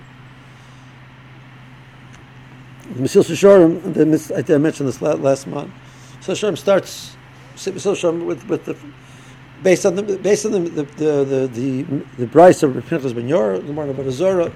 The 2.94 3.04
Mesil 3.04 3.24
Shisharim, 3.24 4.50
I 4.50 4.58
mentioned 4.58 4.90
this 4.90 5.02
last 5.02 5.48
month. 5.48 5.72
Shisharim 6.22 6.58
starts 6.58 7.16
with, 7.66 8.48
with 8.48 8.66
the 8.66 8.78
based 9.64 9.86
on 9.86 9.96
the 9.96 10.18
based 10.18 10.46
on 10.46 10.52
the 10.52 10.60
the 10.60 10.84
the 10.84 11.26
the, 11.26 11.48
the, 11.48 11.84
the 12.18 12.28
Brisa 12.28 12.64
of 12.64 12.86
Pinchas 12.88 13.14
Ben 13.14 13.28
Yair, 13.28 13.66
the 13.66 14.08
Azora. 14.08 14.52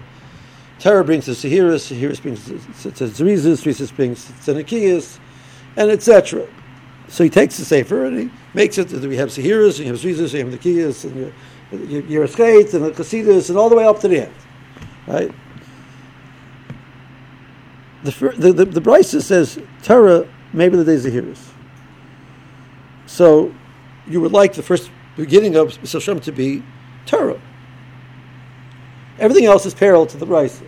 Torah 0.79 1.03
brings 1.03 1.25
to 1.25 1.31
Zehirus, 1.31 1.91
Zehirus 1.91 2.21
brings 2.21 2.45
to 2.45 2.53
Zerizus, 2.53 3.63
Zerizus 3.63 3.95
brings 3.95 4.25
to 4.25 4.33
Tzenikias, 4.33 5.19
and 5.77 5.91
etc. 5.91 6.47
So 7.11 7.25
he 7.25 7.29
takes 7.29 7.57
the 7.57 7.65
Sefer 7.65 8.05
and 8.05 8.17
he 8.17 8.31
makes 8.53 8.77
it 8.77 8.87
that 8.87 9.03
we 9.03 9.17
have 9.17 9.29
Zehirus, 9.29 9.77
and 9.77 9.79
you 9.79 9.85
have 9.87 10.01
Zerizus, 10.01 10.31
you 10.33 10.39
have 10.39 10.51
the 10.51 10.57
Kiyas, 10.57 11.03
and 11.03 11.33
your, 11.91 12.01
your 12.03 12.25
Eskates, 12.25 12.73
and 12.73 12.85
the 12.85 12.91
Chasidus, 12.91 13.49
and 13.49 13.57
all 13.59 13.67
the 13.67 13.75
way 13.75 13.85
up 13.85 13.99
to 13.99 14.07
the 14.07 14.21
end. 14.21 14.33
Right? 15.05 15.31
The, 18.03 18.11
the, 18.37 18.53
the, 18.53 18.65
the 18.65 18.81
Brisa 18.81 19.21
says, 19.21 19.59
Torah, 19.83 20.25
maybe 20.53 20.77
the 20.77 20.85
days 20.85 21.05
of 21.05 21.11
Zehirus. 21.11 21.49
So 23.07 23.53
you 24.07 24.21
would 24.21 24.31
like 24.31 24.53
the 24.53 24.63
first 24.63 24.89
beginning 25.17 25.57
of 25.57 25.77
Shem 25.85 26.21
to 26.21 26.31
be 26.31 26.63
Torah. 27.05 27.41
Everything 29.19 29.45
else 29.45 29.65
is 29.65 29.73
parallel 29.73 30.05
to 30.07 30.17
the 30.17 30.25
Brisa. 30.25 30.65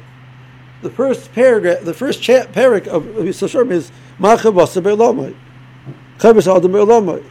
The 0.81 0.89
first 0.89 1.31
paragraph, 1.31 1.83
the 1.83 1.93
first 1.93 2.21
cha- 2.21 2.47
parak 2.47 2.87
of 2.87 3.49
Shem 3.49 3.71
is 3.71 3.93
Macha 4.19 4.51
Basa 4.51 5.33
Chavas 6.23 6.47
Adam 6.47 6.71
Be'elamai. 6.71 7.21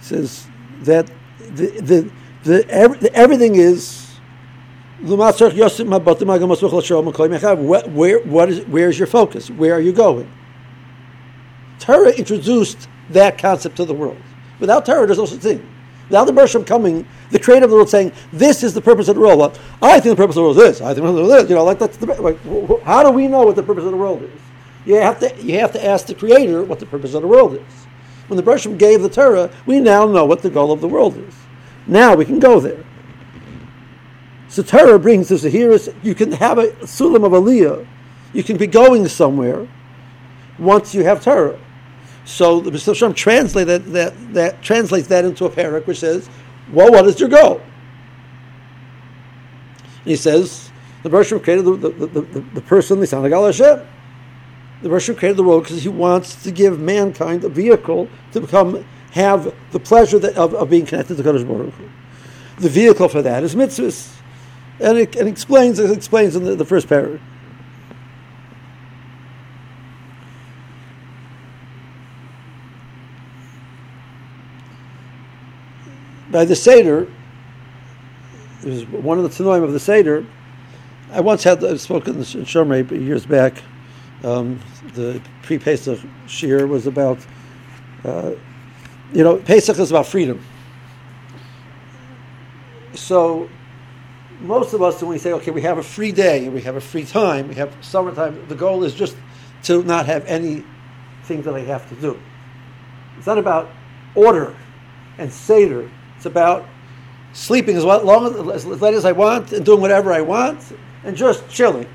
says 0.00 0.46
that 0.80 1.10
the, 1.38 1.66
the, 1.80 2.10
the, 2.44 2.66
every, 2.70 2.96
the 2.96 3.14
everything 3.14 3.56
is 3.56 4.16
where, 5.02 5.18
where, 7.88 8.20
what 8.20 8.48
is, 8.48 8.60
where's 8.66 8.98
your 8.98 9.06
focus? 9.06 9.50
Where 9.50 9.74
are 9.74 9.80
you 9.80 9.92
going? 9.92 10.32
Torah 11.78 12.12
introduced 12.12 12.88
that 13.10 13.36
concept 13.36 13.76
to 13.76 13.84
the 13.84 13.92
world. 13.92 14.16
Without 14.58 14.86
Torah, 14.86 15.04
there's 15.04 15.18
no 15.18 15.26
such 15.26 15.40
thing. 15.40 15.68
Without 16.08 16.24
the 16.24 16.32
Bershom 16.32 16.64
coming, 16.64 17.06
the 17.30 17.38
creator 17.38 17.64
of 17.64 17.70
the 17.70 17.76
world 17.76 17.90
saying, 17.90 18.10
"This 18.32 18.62
is 18.62 18.72
the 18.72 18.80
purpose 18.80 19.08
of 19.08 19.16
the 19.16 19.20
world." 19.20 19.58
I 19.82 20.00
think 20.00 20.16
the 20.16 20.22
purpose 20.22 20.36
of 20.36 20.36
the 20.36 20.42
world 20.42 20.56
is 20.56 20.62
this. 20.62 20.80
I 20.80 20.94
think 20.94 21.04
the 21.04 21.12
the 21.12 21.12
world 21.12 21.26
is 21.26 21.42
this. 21.42 21.50
You 21.50 21.56
know, 21.56 21.64
like 21.64 21.78
that's 21.78 21.96
the. 21.98 22.06
Like, 22.06 22.82
how 22.84 23.02
do 23.02 23.10
we 23.10 23.28
know 23.28 23.42
what 23.42 23.56
the 23.56 23.62
purpose 23.62 23.84
of 23.84 23.90
the 23.90 23.96
world 23.96 24.22
is? 24.22 24.30
You 24.84 24.96
have 24.96 25.20
to 25.20 25.42
you 25.42 25.58
have 25.60 25.72
to 25.72 25.84
ask 25.84 26.06
the 26.06 26.14
creator 26.14 26.62
what 26.62 26.80
the 26.80 26.86
purpose 26.86 27.14
of 27.14 27.22
the 27.22 27.28
world 27.28 27.54
is. 27.54 27.86
When 28.26 28.36
the 28.36 28.42
Bershom 28.42 28.76
gave 28.76 29.02
the 29.02 29.08
Torah, 29.08 29.50
we 29.66 29.80
now 29.80 30.06
know 30.06 30.24
what 30.24 30.42
the 30.42 30.50
goal 30.50 30.72
of 30.72 30.80
the 30.80 30.88
world 30.88 31.16
is. 31.16 31.34
Now 31.86 32.14
we 32.14 32.24
can 32.24 32.38
go 32.38 32.60
there. 32.60 32.84
So 34.48 34.62
Torah 34.62 34.98
brings 34.98 35.32
us 35.32 35.42
here 35.42 35.72
is 35.72 35.92
you 36.02 36.14
can 36.14 36.32
have 36.32 36.58
a 36.58 36.68
sulam 36.82 37.24
of 37.24 37.32
aliyah. 37.32 37.86
You 38.32 38.42
can 38.42 38.56
be 38.56 38.66
going 38.66 39.06
somewhere 39.08 39.66
once 40.58 40.94
you 40.94 41.04
have 41.04 41.22
Torah. 41.22 41.58
So 42.24 42.60
the 42.60 42.70
Mr. 42.70 42.94
Shem 42.94 43.14
translate 43.14 43.66
that, 43.66 43.92
that, 43.92 44.34
that 44.34 44.62
translates 44.62 45.08
that 45.08 45.24
into 45.24 45.44
a 45.44 45.50
parak 45.50 45.86
which 45.86 45.98
says, 45.98 46.28
well, 46.72 46.90
what 46.90 47.06
is 47.06 47.18
your 47.18 47.28
goal? 47.28 47.60
And 50.02 50.10
he 50.10 50.16
says, 50.16 50.70
the 51.02 51.10
Bershom 51.10 51.40
created 51.40 51.64
the, 51.64 51.76
the, 51.76 51.88
the, 51.90 52.20
the, 52.20 52.40
the 52.40 52.60
person, 52.60 53.00
the 53.00 53.06
son 53.06 53.24
of 53.24 53.32
Hashem. 53.32 53.86
The 54.82 54.88
Bershom 54.88 55.16
created 55.16 55.36
the 55.36 55.44
world 55.44 55.64
because 55.64 55.82
he 55.82 55.88
wants 55.88 56.42
to 56.42 56.50
give 56.50 56.80
mankind 56.80 57.44
a 57.44 57.48
vehicle 57.48 58.08
to 58.32 58.40
become, 58.40 58.84
have 59.12 59.54
the 59.70 59.78
pleasure 59.80 60.18
that, 60.18 60.36
of, 60.36 60.54
of 60.54 60.68
being 60.68 60.86
connected 60.86 61.16
to 61.16 61.22
Kadosh 61.22 61.46
Baruch 61.46 61.72
Hu. 61.74 61.88
The 62.58 62.68
vehicle 62.68 63.08
for 63.08 63.22
that 63.22 63.44
is 63.44 63.54
mitzvahs. 63.54 64.12
And 64.80 64.98
it, 64.98 65.14
and 65.16 65.28
explains, 65.28 65.78
it 65.78 65.90
explains 65.90 66.34
in 66.34 66.44
the, 66.44 66.56
the 66.56 66.64
first 66.64 66.88
paragraph. 66.88 67.20
by 76.32 76.46
the 76.46 76.56
Seder, 76.56 77.06
it 78.64 78.68
was 78.68 78.86
one 78.86 79.18
of 79.18 79.24
the 79.24 79.30
Tanoim 79.30 79.62
of 79.62 79.72
the 79.72 79.78
Seder. 79.78 80.26
I 81.12 81.20
once 81.20 81.44
had 81.44 81.60
spoken 81.78 82.16
in 82.16 82.22
Shomrei 82.22 82.90
years 82.90 83.26
back. 83.26 83.62
Um, 84.24 84.60
the 84.94 85.20
pre-Pesach 85.42 85.98
shir 86.26 86.66
was 86.66 86.86
about, 86.86 87.18
uh, 88.04 88.32
you 89.12 89.24
know, 89.24 89.36
Pesach 89.36 89.78
is 89.78 89.90
about 89.90 90.06
freedom. 90.06 90.42
So 92.94 93.48
most 94.40 94.74
of 94.74 94.82
us, 94.82 95.00
when 95.02 95.10
we 95.10 95.18
say, 95.18 95.32
okay, 95.32 95.50
we 95.50 95.62
have 95.62 95.78
a 95.78 95.82
free 95.82 96.12
day 96.12 96.44
and 96.44 96.54
we 96.54 96.60
have 96.62 96.76
a 96.76 96.80
free 96.80 97.04
time, 97.04 97.48
we 97.48 97.54
have 97.56 97.74
summertime, 97.80 98.46
the 98.48 98.54
goal 98.54 98.84
is 98.84 98.94
just 98.94 99.16
to 99.64 99.82
not 99.82 100.06
have 100.06 100.24
anything 100.26 100.64
that 101.42 101.54
I 101.54 101.60
have 101.60 101.88
to 101.88 101.94
do. 101.96 102.20
It's 103.18 103.26
not 103.26 103.38
about 103.38 103.70
order 104.14 104.54
and 105.18 105.32
Seder 105.32 105.88
it's 106.22 106.26
about 106.26 106.64
sleeping 107.32 107.76
as 107.76 107.84
long 107.84 108.48
as, 108.48 108.64
as 108.64 108.80
late 108.80 108.94
as 108.94 109.04
I 109.04 109.10
want 109.10 109.52
and 109.52 109.66
doing 109.66 109.80
whatever 109.80 110.12
I 110.12 110.20
want 110.20 110.60
and 111.02 111.16
just 111.16 111.48
chilling. 111.48 111.88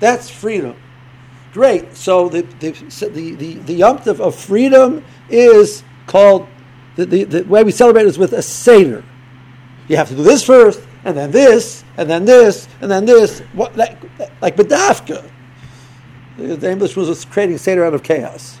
That's 0.00 0.28
freedom. 0.28 0.76
Great. 1.52 1.96
So 1.96 2.28
the 2.28 2.42
the 2.42 2.70
the 3.08 3.34
the, 3.34 3.54
the 3.74 4.22
of 4.22 4.34
freedom 4.36 5.04
is 5.28 5.82
called 6.06 6.46
the, 6.96 7.06
the, 7.06 7.24
the 7.24 7.42
way 7.44 7.64
we 7.64 7.72
celebrate 7.72 8.06
is 8.06 8.18
with 8.18 8.32
a 8.32 8.42
seder. 8.42 9.04
You 9.88 9.96
have 9.96 10.08
to 10.08 10.14
do 10.14 10.22
this 10.22 10.44
first, 10.44 10.80
and 11.04 11.16
then 11.16 11.30
this, 11.30 11.84
and 11.96 12.08
then 12.08 12.24
this, 12.24 12.68
and 12.80 12.90
then 12.90 13.04
this. 13.04 13.40
What 13.52 13.76
like 13.76 13.98
like 14.40 14.56
Bedafka. 14.56 15.28
The 16.36 16.70
English 16.70 16.96
was 16.96 17.24
creating 17.24 17.58
seder 17.58 17.84
out 17.84 17.94
of 17.94 18.02
chaos. 18.02 18.60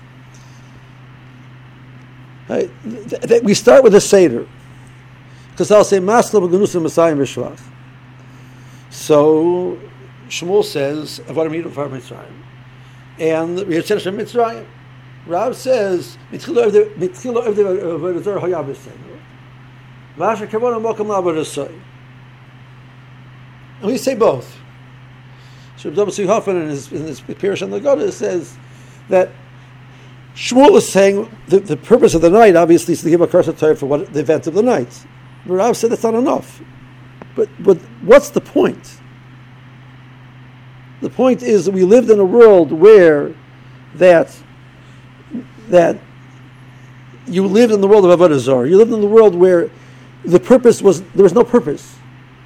Right? 2.48 2.70
We 3.44 3.54
start 3.54 3.84
with 3.84 3.94
a 3.94 4.00
seder. 4.00 4.46
Because 5.52 5.70
I'll 5.70 5.84
say 5.84 5.98
Masla 5.98 6.40
b'genusim 6.46 6.82
Messiah 6.82 7.14
Mishvach. 7.14 7.60
So 8.90 9.78
Shmuel 10.28 10.64
says 10.64 11.20
Avodim 11.26 11.62
Yidum 11.62 11.72
Far 11.72 11.88
Mitzrayim, 11.88 12.32
and 13.20 13.58
Riyatzeh 13.58 14.00
Shem 14.00 14.16
Mitzrayim. 14.16 14.66
Rav 15.26 15.54
says 15.54 16.16
Mitchilo 16.32 16.70
Evde 16.70 16.96
Avodah 16.96 18.40
Hoyav 18.40 18.64
B'Seinu. 18.64 19.20
Vasher 20.16 20.48
Kavon 20.48 20.80
Mokam 20.82 21.06
Labodah 21.06 21.68
And 23.80 23.86
we 23.86 23.98
say 23.98 24.14
both. 24.14 24.56
So 25.76 25.90
W. 25.90 26.26
Hoffman 26.26 26.62
in 26.62 26.68
his, 26.68 26.90
in 26.92 27.06
his 27.06 27.20
Pirish 27.20 27.62
on 27.62 27.70
the 27.70 27.80
Goda 27.80 28.10
says 28.10 28.56
that 29.08 29.30
Shmuel 30.34 30.76
is 30.76 30.90
saying 30.90 31.34
the, 31.48 31.60
the 31.60 31.76
purpose 31.76 32.14
of 32.14 32.22
the 32.22 32.30
night, 32.30 32.56
obviously, 32.56 32.92
is 32.92 33.02
to 33.02 33.10
give 33.10 33.20
a 33.20 33.26
curse 33.26 33.48
of 33.48 33.58
Torah 33.58 33.76
for 33.76 33.86
what 33.86 34.12
the 34.12 34.20
event 34.20 34.46
of 34.46 34.54
the 34.54 34.62
night. 34.62 35.06
Rav 35.46 35.76
said 35.76 35.90
that's 35.90 36.02
not 36.02 36.14
enough. 36.14 36.62
But, 37.34 37.48
but 37.62 37.78
what's 38.02 38.30
the 38.30 38.40
point? 38.40 39.00
The 41.00 41.10
point 41.10 41.42
is 41.42 41.64
that 41.64 41.72
we 41.72 41.84
lived 41.84 42.10
in 42.10 42.18
a 42.18 42.24
world 42.24 42.72
where 42.72 43.34
that, 43.94 44.36
that 45.68 45.98
you 47.26 47.46
lived 47.46 47.72
in 47.72 47.80
the 47.80 47.88
world 47.88 48.04
of 48.04 48.18
Avodah 48.18 48.38
Zarah. 48.38 48.68
You 48.68 48.76
lived 48.76 48.92
in 48.92 49.00
the 49.00 49.06
world 49.06 49.34
where 49.34 49.70
the 50.24 50.40
purpose 50.40 50.82
was, 50.82 51.02
there 51.02 51.22
was 51.22 51.32
no 51.32 51.44
purpose. 51.44 51.96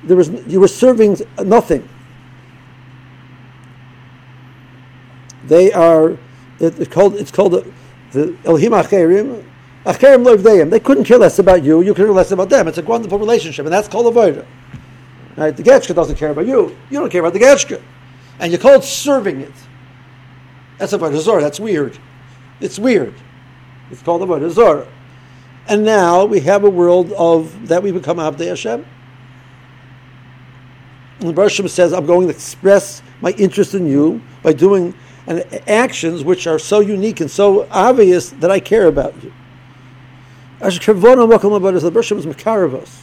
There 0.05 0.17
was, 0.17 0.29
you 0.47 0.61
were 0.61 0.69
serving 0.69 1.19
nothing. 1.43 1.89
They 5.47 5.73
are, 5.73 6.11
it, 6.61 6.79
it's 6.79 6.93
called, 6.93 7.17
it's 7.17 7.31
called 7.31 7.53
the, 7.53 7.73
the 8.13 8.37
Elohim 8.45 8.73
Acherim, 8.73 9.43
they 10.71 10.81
couldn't 10.81 11.05
care 11.05 11.19
less 11.19 11.39
about 11.39 11.63
you, 11.63 11.83
you 11.83 11.93
could 11.93 12.07
care 12.07 12.13
less 12.13 12.31
about 12.31 12.49
them. 12.49 12.69
It's 12.69 12.79
a 12.79 12.83
wonderful 12.83 13.19
relationship, 13.19 13.67
and 13.67 13.73
that's 13.73 13.89
called 13.89 14.15
avodah. 14.15 14.47
Right? 15.37 15.55
The 15.55 15.63
Getchka 15.63 15.95
doesn't 15.95 16.17
care 16.17 16.31
about 16.31 16.47
you. 16.47 16.75
You 16.91 17.01
don't 17.01 17.11
care 17.11 17.21
about 17.21 17.33
the 17.35 17.41
Getchka. 17.41 17.83
And 18.39 18.53
you 18.53 18.59
call 18.59 18.75
it 18.75 18.85
serving 18.85 19.41
it. 19.41 19.53
That's 20.79 20.93
avodah 20.93 21.21
zor. 21.21 21.41
That's 21.41 21.61
weird. 21.61 21.99
It's 22.61 22.79
weird. 22.79 23.15
It's 23.91 24.03
called 24.03 24.23
avodah 24.23 24.51
zor. 24.51 24.87
And 25.67 25.85
now 25.85 26.25
we 26.25 26.41
have 26.41 26.65
a 26.65 26.71
world 26.71 27.13
of 27.13 27.69
that 27.69 27.83
we 27.83 27.93
become 27.93 28.19
Abdei 28.19 28.49
Hashem. 28.49 28.85
And 31.21 31.29
the 31.29 31.33
Bershom 31.33 31.69
says, 31.69 31.93
I'm 31.93 32.07
going 32.07 32.27
to 32.27 32.35
express 32.35 33.03
my 33.21 33.31
interest 33.33 33.75
in 33.75 33.87
you 33.87 34.21
by 34.43 34.53
doing 34.53 34.95
actions 35.67 36.23
which 36.23 36.47
are 36.47 36.59
so 36.59 36.81
unique 36.81 37.21
and 37.21 37.31
so 37.31 37.67
obvious 37.71 38.31
that 38.31 38.51
I 38.51 38.61
care 38.61 38.89
about 38.89 39.15
you. 39.23 39.33
The 40.59 40.67
Bershom 41.93 42.19
is 42.19 42.27
Makaravos. 42.27 43.01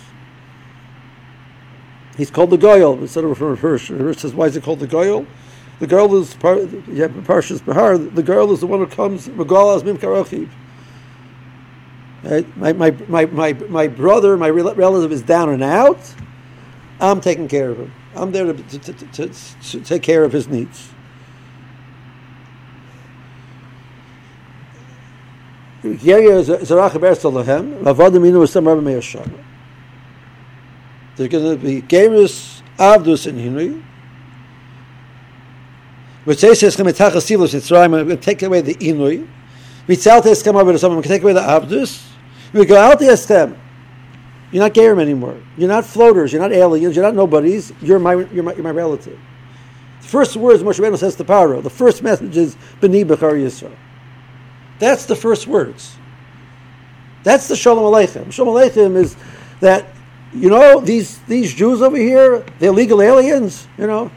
He's 2.17 2.29
called 2.29 2.49
the 2.49 2.57
Goyal 2.57 2.99
instead 2.99 3.23
of 3.23 3.37
Hirsch. 3.37 3.89
Hirsch 3.89 4.19
says, 4.19 4.33
why 4.33 4.45
is 4.45 4.55
it 4.55 4.63
called 4.63 4.79
the 4.79 4.87
Goyal? 4.87 5.25
The 5.79 5.87
girl 5.87 6.15
is 6.15 6.35
yeah, 6.35 7.07
Parshas 7.07 7.65
Bahar. 7.65 7.97
The 7.97 8.21
girl 8.21 8.51
is 8.51 8.59
the 8.59 8.67
one 8.67 8.79
who 8.79 8.87
comes? 8.87 9.27
My, 12.55 12.73
my, 12.73 12.91
my, 13.07 13.25
my, 13.25 13.53
my 13.53 13.87
brother, 13.87 14.37
my 14.37 14.49
relative 14.49 15.11
is 15.11 15.23
down 15.23 15.49
and 15.49 15.63
out. 15.63 16.13
I'm 16.99 17.19
taking 17.19 17.47
care 17.47 17.71
of 17.71 17.79
him. 17.79 17.93
I'm 18.13 18.31
there 18.31 18.53
to, 18.53 18.53
to, 18.53 18.93
to, 18.93 19.29
to 19.29 19.81
take 19.81 20.03
care 20.03 20.23
of 20.23 20.31
his 20.31 20.47
needs. 20.47 20.91
There's 31.15 31.29
going 31.29 31.57
to 31.57 31.63
be 31.63 31.81
Gerus, 31.81 32.61
Avdus, 32.77 33.27
and 33.27 33.37
Hinui. 33.37 33.83
Which 36.23 36.39
says 36.39 36.61
it's 36.61 36.75
going 36.75 36.93
to 36.93 38.17
take 38.17 38.41
away 38.43 38.61
the 38.61 38.75
Inui. 38.75 39.27
Mitzal 39.87 40.21
Teskem 40.21 40.53
over 40.55 40.71
to 40.71 40.79
someone, 40.79 40.97
we 40.97 41.03
can 41.03 41.11
take 41.11 41.23
away 41.23 41.33
the 41.33 41.41
Avdus. 41.41 42.07
We 42.53 42.65
go 42.65 42.77
out 42.77 42.99
the 42.99 43.05
Eskem. 43.05 43.57
You're 44.51 44.63
not 44.63 44.73
Gerim 44.73 44.99
anymore. 44.99 45.37
You're 45.57 45.69
not 45.69 45.85
floaters. 45.85 46.31
You're 46.31 46.41
not 46.41 46.51
aliens. 46.51 46.95
You're 46.95 47.05
not 47.05 47.15
nobodies. 47.15 47.71
You're 47.81 47.99
my, 47.99 48.15
you're 48.15 48.43
my, 48.43 48.53
you're 48.53 48.63
my 48.63 48.71
relative. 48.71 49.17
The 50.01 50.07
first 50.07 50.35
words 50.35 50.61
Moshe 50.61 50.79
Rabbeinu 50.79 50.97
says 50.97 51.15
to 51.15 51.23
Paro, 51.23 51.63
the 51.63 51.69
first 51.69 52.03
message 52.03 52.35
is 52.35 52.55
B'ni 52.81 53.05
Bechar 53.05 53.33
Yisrael. 53.33 53.75
That's 54.79 55.05
the 55.05 55.15
first 55.15 55.47
words. 55.47 55.95
That's 57.23 57.47
the 57.47 57.55
Shalom 57.55 57.83
Aleichem. 57.83 58.31
Shalom 58.31 58.55
Aleichem 58.55 58.95
is 58.95 59.15
that, 59.61 59.85
you 60.33 60.49
know, 60.49 60.79
these, 60.79 61.19
these 61.19 61.53
Jews 61.53 61.81
over 61.81 61.97
here, 61.97 62.45
they're 62.59 62.71
legal 62.71 63.01
aliens, 63.01 63.67
you 63.77 63.87
know. 63.87 64.11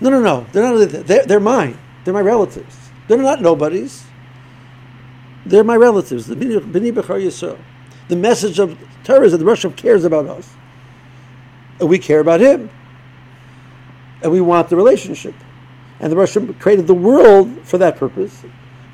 No, 0.00 0.10
no, 0.10 0.20
no. 0.20 0.46
They're 0.52 0.62
not, 0.62 1.06
they're, 1.06 1.26
they're 1.26 1.40
mine. 1.40 1.78
They're 2.04 2.14
my 2.14 2.20
relatives. 2.20 2.76
They're 3.08 3.18
not 3.18 3.40
nobodies. 3.40 4.04
They're 5.46 5.64
my 5.64 5.76
relatives. 5.76 6.26
The 6.26 6.36
B'ni 6.36 6.92
Bechar 6.92 7.22
Yisrael. 7.22 7.58
The 8.08 8.16
message 8.16 8.58
of 8.58 8.78
Torah 9.04 9.26
is 9.26 9.32
that 9.32 9.38
the 9.38 9.44
Russian 9.44 9.72
cares 9.72 10.04
about 10.04 10.26
us. 10.26 10.50
And 11.80 11.88
we 11.88 11.98
care 11.98 12.20
about 12.20 12.40
him. 12.40 12.70
And 14.22 14.32
we 14.32 14.40
want 14.40 14.68
the 14.68 14.76
relationship. 14.76 15.34
And 16.00 16.10
the 16.10 16.16
Russian 16.16 16.52
created 16.54 16.86
the 16.86 16.94
world 16.94 17.60
for 17.62 17.78
that 17.78 17.96
purpose 17.96 18.44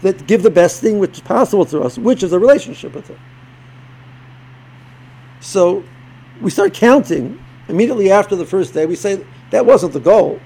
that 0.02 0.26
give 0.26 0.43
the 0.43 0.50
best 0.50 0.81
thing 0.81 0.99
which 0.99 1.12
is 1.12 1.21
possible 1.21 1.64
to 1.67 1.83
us, 1.83 1.99
which 1.99 2.23
is 2.23 2.33
a 2.33 2.38
relationship 2.38 2.95
with 2.95 3.09
Him. 3.09 3.19
So 5.40 5.85
we 6.40 6.50
start 6.50 6.75
counting 6.75 7.42
immediately 7.68 8.11
after 8.11 8.37
the 8.37 8.47
first 8.47 8.75
day. 8.75 8.87
We 8.87 8.97
say 8.97 9.25
that 9.50 9.64
wasn't 9.64 9.92
the 9.92 10.00
goal. 10.00 10.40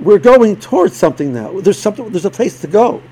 We're 0.00 0.18
going 0.18 0.56
towards 0.56 0.96
something 0.96 1.32
now. 1.32 1.60
There's 1.60 1.78
something. 1.78 2.10
There's 2.10 2.24
a 2.24 2.30
place 2.30 2.60
to 2.60 2.66
go. 2.66 3.02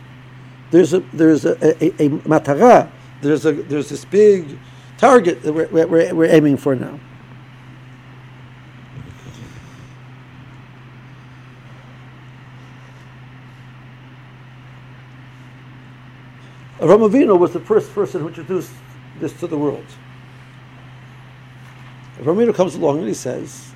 There's 0.71 0.93
a 0.93 1.01
there's 1.13 1.45
a, 1.45 1.53
a, 1.85 2.05
a 2.05 2.09
matara. 2.21 2.91
There's 3.21 3.47
a 3.47 3.53
there's 3.53 3.89
this 3.89 4.05
big 4.05 4.59
target 4.99 5.43
that 5.43 5.53
we're, 5.53 5.69
we're, 5.69 6.15
we're 6.15 6.31
aiming 6.31 6.57
for 6.57 6.75
now. 6.77 6.99
Avinu 16.81 17.39
was 17.39 17.53
the 17.53 17.61
first 17.61 17.93
person 17.95 18.21
who 18.21 18.29
introduced 18.29 18.71
this 19.21 19.33
to 19.41 19.47
the 19.47 19.57
world. 19.57 19.85
Avinu 22.19 22.55
comes 22.55 22.75
along 22.75 22.99
and 22.99 23.09
he 23.09 23.15
says, 23.15 23.73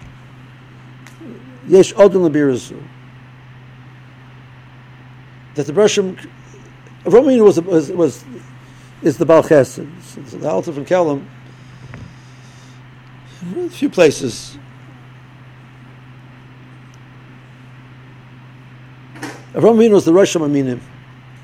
Yesh 1.66 1.92
Odin 1.97 2.23
Labirazu. 2.23 2.80
That 5.54 5.66
the 5.66 5.73
Bershom, 5.73 6.16
Avraham 7.04 7.45
was, 7.45 7.61
was, 7.61 7.90
was, 7.90 8.25
is 9.02 9.18
the 9.18 9.26
Baal 9.26 9.42
Chesed. 9.42 9.88
So 10.02 10.21
the 10.38 10.49
Alta 10.49 10.73
from 10.73 10.85
Kelm, 10.85 11.26
a 13.57 13.68
few 13.68 13.88
places. 13.88 14.57
Avinu 19.54 19.90
was 19.90 20.04
the 20.04 20.12
Rosh 20.12 20.37
Haminim 20.37 20.80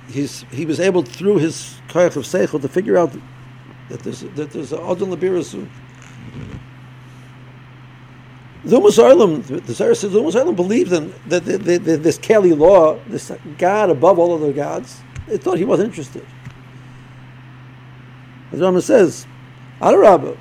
he's, 0.08 0.42
he 0.50 0.64
was 0.64 0.80
able 0.80 1.02
through 1.02 1.38
his 1.38 1.76
koyach 1.88 2.16
of 2.16 2.24
seichel 2.24 2.60
to 2.60 2.68
figure 2.68 2.96
out 2.96 3.12
that 3.88 4.00
there's 4.00 4.20
that 4.20 4.50
there's 4.50 4.72
a 4.72 4.78
adon 4.78 5.10
labirasu. 5.10 5.68
The 8.64 8.80
Umas 8.80 9.66
the 9.66 9.74
Sarah 9.74 9.94
says 9.94 10.12
the 10.12 10.20
Umas 10.20 10.56
believed 10.56 10.92
in 10.92 11.12
that 11.26 11.44
the, 11.44 11.58
the, 11.58 11.78
this 11.78 12.16
Kali 12.16 12.52
law, 12.52 12.98
this 13.06 13.30
God 13.58 13.90
above 13.90 14.18
all 14.18 14.34
other 14.34 14.52
gods. 14.52 15.02
They 15.26 15.36
thought 15.36 15.58
he 15.58 15.64
wasn't 15.64 15.88
interested. 15.88 16.26
As 18.52 18.60
Rama 18.60 18.80
says, 18.80 19.26
Adarabba, 19.80 20.36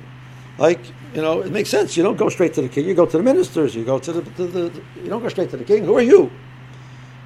like 0.58 0.80
you 1.14 1.22
know, 1.22 1.40
it 1.40 1.52
makes 1.52 1.68
sense. 1.68 1.96
You 1.96 2.02
don't 2.02 2.16
go 2.16 2.28
straight 2.28 2.54
to 2.54 2.62
the 2.62 2.68
king. 2.68 2.86
You 2.86 2.94
go 2.94 3.06
to 3.06 3.16
the 3.16 3.22
ministers. 3.22 3.74
You 3.74 3.84
go 3.84 3.98
to 3.98 4.12
the, 4.12 4.22
to 4.22 4.46
the 4.46 4.82
you 5.02 5.08
don't 5.08 5.22
go 5.22 5.28
straight 5.28 5.50
to 5.50 5.56
the 5.56 5.64
king. 5.64 5.84
Who 5.84 5.96
are 5.96 6.02
you? 6.02 6.30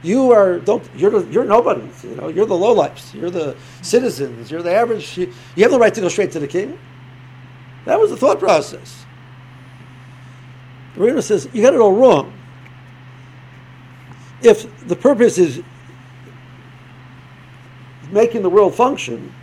You 0.02 0.30
are 0.32 0.58
don't 0.60 0.88
you're 0.94 1.10
the, 1.10 1.32
you're 1.32 1.44
nobodies. 1.44 2.04
You 2.04 2.14
know 2.14 2.28
you're 2.28 2.46
the 2.46 2.54
lowlifes. 2.54 3.12
You're 3.14 3.30
the 3.30 3.56
citizens. 3.82 4.50
You're 4.50 4.62
the 4.62 4.74
average. 4.74 5.18
You, 5.18 5.32
you 5.56 5.64
have 5.64 5.72
the 5.72 5.78
right 5.78 5.92
to 5.92 6.00
go 6.00 6.08
straight 6.08 6.32
to 6.32 6.38
the 6.38 6.46
king. 6.46 6.78
That 7.84 7.98
was 7.98 8.10
the 8.10 8.16
thought 8.16 8.38
process. 8.38 9.04
The 10.96 11.22
says 11.22 11.48
you 11.52 11.62
got 11.62 11.74
it 11.74 11.80
all 11.80 11.94
wrong. 11.94 12.32
If 14.42 14.86
the 14.86 14.96
purpose 14.96 15.38
is 15.38 15.62
making 18.10 18.42
the 18.42 18.50
world 18.50 18.74
function, 18.74 19.34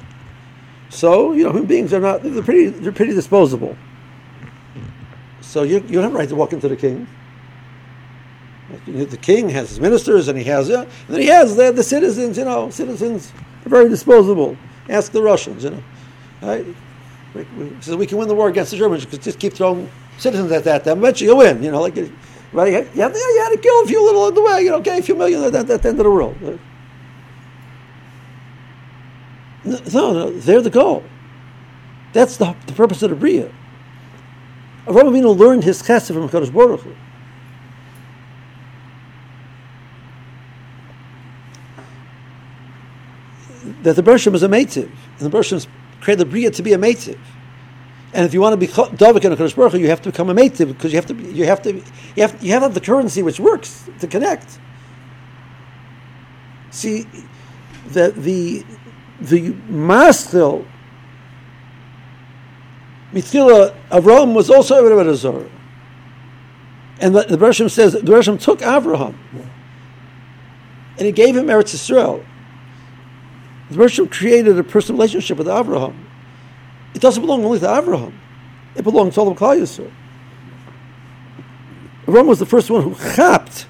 so 0.89 1.33
you 1.33 1.43
know 1.43 1.51
human 1.51 1.67
beings 1.67 1.93
are 1.93 1.99
not 1.99 2.23
they're 2.23 2.43
pretty 2.43 2.67
they're 2.67 2.91
pretty 2.91 3.13
disposable. 3.13 3.77
So 5.41 5.63
you, 5.63 5.83
you 5.87 5.99
have 5.99 6.13
a 6.13 6.17
right 6.17 6.27
to 6.27 6.35
walk 6.35 6.53
into 6.53 6.67
the 6.67 6.75
king. 6.75 7.07
The 8.87 9.17
king 9.17 9.49
has 9.49 9.69
his 9.69 9.79
ministers, 9.79 10.27
and 10.27 10.37
he 10.37 10.43
has, 10.45 10.71
uh, 10.71 10.81
and 11.07 11.15
then 11.15 11.21
he 11.21 11.27
has 11.27 11.55
the, 11.55 11.71
the 11.71 11.83
citizens. 11.83 12.37
You 12.37 12.45
know, 12.45 12.69
citizens 12.71 13.31
are 13.65 13.69
very 13.69 13.89
disposable. 13.89 14.57
Ask 14.89 15.11
the 15.11 15.21
Russians. 15.21 15.63
You 15.63 15.71
know, 15.71 15.83
right? 16.41 16.65
We, 17.35 17.43
we, 17.57 17.81
so 17.81 17.95
we 17.95 18.07
can 18.07 18.17
win 18.17 18.27
the 18.27 18.33
war 18.33 18.49
against 18.49 18.71
the 18.71 18.77
Germans. 18.77 19.05
Because 19.05 19.19
just 19.19 19.39
keep 19.39 19.53
throwing 19.53 19.89
citizens 20.17 20.51
at 20.51 20.63
that. 20.63 20.83
Then 20.83 20.97
eventually 20.97 21.27
you'll 21.27 21.37
win. 21.37 21.61
You 21.61 21.71
know, 21.71 21.81
like 21.81 21.95
right? 22.53 22.71
You, 22.71 22.79
you, 22.95 23.01
had, 23.01 23.13
you 23.13 23.41
had 23.43 23.49
to 23.49 23.59
kill 23.61 23.83
a 23.83 23.85
few 23.85 24.03
little 24.03 24.23
on 24.23 24.33
the 24.33 24.41
way. 24.41 24.61
You 24.63 24.71
know, 24.71 24.77
okay, 24.77 24.97
a 24.97 25.03
few 25.03 25.15
million 25.15 25.43
at, 25.43 25.53
at, 25.53 25.69
at 25.69 25.81
the 25.83 25.89
end 25.89 25.99
of 25.99 26.05
the 26.05 26.11
world. 26.11 26.35
No, 29.63 30.13
no, 30.13 30.29
they're 30.31 30.61
the 30.61 30.69
goal. 30.69 31.03
That's 32.13 32.37
the, 32.37 32.55
the 32.67 32.73
purpose 32.73 33.03
of 33.03 33.09
the 33.09 33.15
Bria. 33.15 33.51
Avraham 34.85 35.09
Avinu 35.09 35.35
learned 35.35 35.63
his 35.63 35.81
chesed 35.81 36.13
from 36.13 36.29
Hakadosh 36.29 36.53
Baruch 36.53 36.81
Hu. 36.81 36.95
That 43.85 43.95
the 43.95 44.01
Bershom 44.01 44.33
is 44.33 44.41
a 44.41 44.47
Meitiv. 44.47 44.89
And 44.89 45.19
the 45.19 45.29
Bershom 45.29 45.61
created 46.01 46.25
the 46.25 46.29
Bria 46.29 46.49
to 46.49 46.63
be 46.63 46.73
a 46.73 46.77
Meitiv. 46.77 47.19
And 48.13 48.25
if 48.25 48.33
you 48.33 48.41
want 48.41 48.53
to 48.53 48.57
be 48.57 48.65
Dovik 48.67 49.23
and 49.25 49.37
Kodesh 49.37 49.55
Baruch 49.55 49.73
you 49.73 49.87
have 49.89 50.01
to 50.01 50.11
become 50.11 50.29
a 50.29 50.33
Meitiv 50.33 50.69
because 50.69 50.91
you 50.91 50.97
have 50.97 51.05
to 51.05 51.13
you 51.13 51.45
have 51.45 51.61
to 51.61 51.73
you 52.15 52.21
have 52.23 52.43
you 52.43 52.51
have 52.51 52.73
the 52.73 52.81
currency 52.81 53.21
which 53.21 53.39
works 53.39 53.87
to 53.99 54.07
connect. 54.07 54.57
See, 56.71 57.05
the 57.89 58.11
the 58.11 58.65
the 59.21 59.51
Mastil 59.69 60.65
Mithila 63.13 63.75
Avram 63.91 64.33
was 64.33 64.49
also 64.49 64.83
a 64.83 65.09
Azor. 65.09 65.47
And 66.99 67.15
the, 67.15 67.23
the 67.23 67.69
says 67.69 67.93
the 67.93 68.01
Bershom 68.01 68.39
took 68.39 68.59
Avraham 68.59 69.15
and 70.97 71.05
he 71.05 71.11
gave 71.11 71.35
him 71.35 71.47
Eretz 71.47 71.75
Yisrael. 71.75 72.25
The 73.69 73.77
Bershom 73.77 74.07
created 74.07 74.57
a 74.59 74.63
personal 74.63 74.97
relationship 74.97 75.37
with 75.37 75.47
Abraham. 75.47 76.07
It 76.93 77.01
doesn't 77.01 77.21
belong 77.21 77.43
only 77.43 77.59
to 77.59 77.77
Abraham. 77.77 78.19
It 78.75 78.83
belongs 78.83 79.15
to 79.15 79.21
all 79.21 79.29
of 79.29 79.37
Klal 79.37 79.59
Yisrael. 79.59 79.91
Abraham 82.03 82.27
was 82.27 82.39
the 82.39 82.45
first 82.45 82.69
one 82.69 82.83
who 82.83 82.95
chapped. 83.15 83.65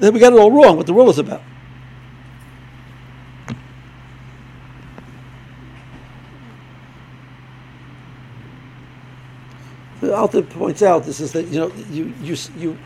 Then 0.00 0.12
we 0.12 0.18
got 0.18 0.32
it 0.32 0.38
all 0.38 0.50
wrong, 0.50 0.76
what 0.76 0.86
the 0.86 0.92
world 0.92 1.10
is 1.10 1.18
about. 1.18 1.42
The 10.00 10.16
author 10.16 10.42
points 10.42 10.82
out 10.82 11.04
this 11.04 11.20
is 11.20 11.30
that 11.30 11.46
you 11.46 11.60
know 11.60 11.72
you 11.88 12.12
you 12.20 12.36
you. 12.56 12.76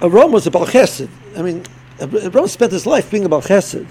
Abraham 0.00 0.32
was 0.32 0.46
a 0.46 0.50
Balchesed. 0.50 1.10
I 1.36 1.42
mean, 1.42 1.64
Abraham 2.00 2.48
spent 2.48 2.72
his 2.72 2.86
life 2.86 3.10
being 3.10 3.26
a 3.26 3.28
Balchesed. 3.28 3.86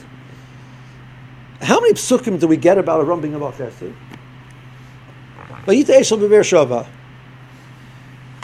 How 1.61 1.79
many 1.79 1.93
psukim 1.93 2.39
do 2.39 2.47
we 2.47 2.57
get 2.57 2.77
about 2.77 3.05
Avram 3.05 3.21
being 3.21 3.35
about 3.35 3.55
chesed? 3.57 3.93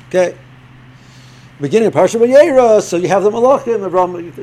Okay. 0.08 0.38
Beginning 1.62 1.88
of 1.88 1.94
Parsha 1.94 2.20
Vayera, 2.20 2.82
so 2.82 2.98
you 2.98 3.08
have 3.08 3.24
the 3.24 3.32
Malachim, 3.32 3.90
Avram 3.90 4.36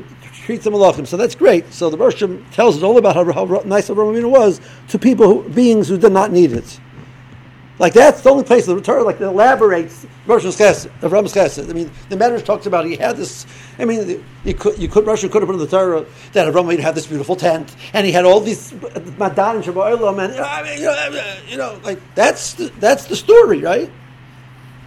treats 0.45 0.63
the 0.63 0.71
Malachim, 0.71 1.05
so 1.05 1.15
that's 1.15 1.35
great. 1.35 1.71
So 1.71 1.89
the 1.89 1.97
Roshim 1.97 2.43
tells 2.51 2.77
us 2.77 2.83
all 2.83 2.97
about 2.97 3.15
how, 3.15 3.31
how 3.31 3.61
nice 3.65 3.89
Avram 3.89 4.29
was 4.29 4.59
to 4.89 4.97
people, 4.97 5.27
who, 5.27 5.49
beings 5.49 5.87
who 5.87 5.97
did 5.97 6.11
not 6.11 6.31
need 6.31 6.53
it. 6.53 6.79
Like 7.83 7.91
that's 7.91 8.21
the 8.21 8.29
only 8.29 8.45
place 8.45 8.65
the 8.65 8.79
Torah 8.79 9.03
like 9.03 9.19
elaborates 9.19 10.05
Rambam's 10.25 10.55
Chesed. 10.55 11.69
I 11.69 11.73
mean, 11.73 11.91
the 12.07 12.15
Medrash 12.15 12.45
talks 12.45 12.65
about 12.65 12.85
he 12.85 12.95
had 12.95 13.17
this. 13.17 13.45
I 13.77 13.83
mean, 13.83 14.23
you 14.45 14.53
could 14.53 14.79
you 14.79 14.87
could 14.87 15.05
Rosh 15.05 15.19
could 15.23 15.33
have 15.33 15.47
put 15.47 15.55
in 15.55 15.57
the 15.57 15.67
Torah 15.67 16.05
that 16.31 16.47
Avraham 16.47 16.79
had 16.79 16.95
this 16.95 17.07
beautiful 17.07 17.35
tent, 17.35 17.75
and 17.91 18.05
he 18.05 18.13
had 18.13 18.23
all 18.23 18.39
these 18.39 18.71
madan 19.17 19.57
and 19.57 19.65
Shabbat 19.65 19.97
and 20.17 20.39
I 20.39 20.63
mean, 20.63 20.79
you 20.79 20.85
know, 20.85 21.35
you 21.49 21.57
know, 21.57 21.77
like 21.83 21.99
that's 22.15 22.53
the, 22.53 22.71
that's 22.79 23.07
the 23.07 23.17
story, 23.17 23.59
right? 23.59 23.91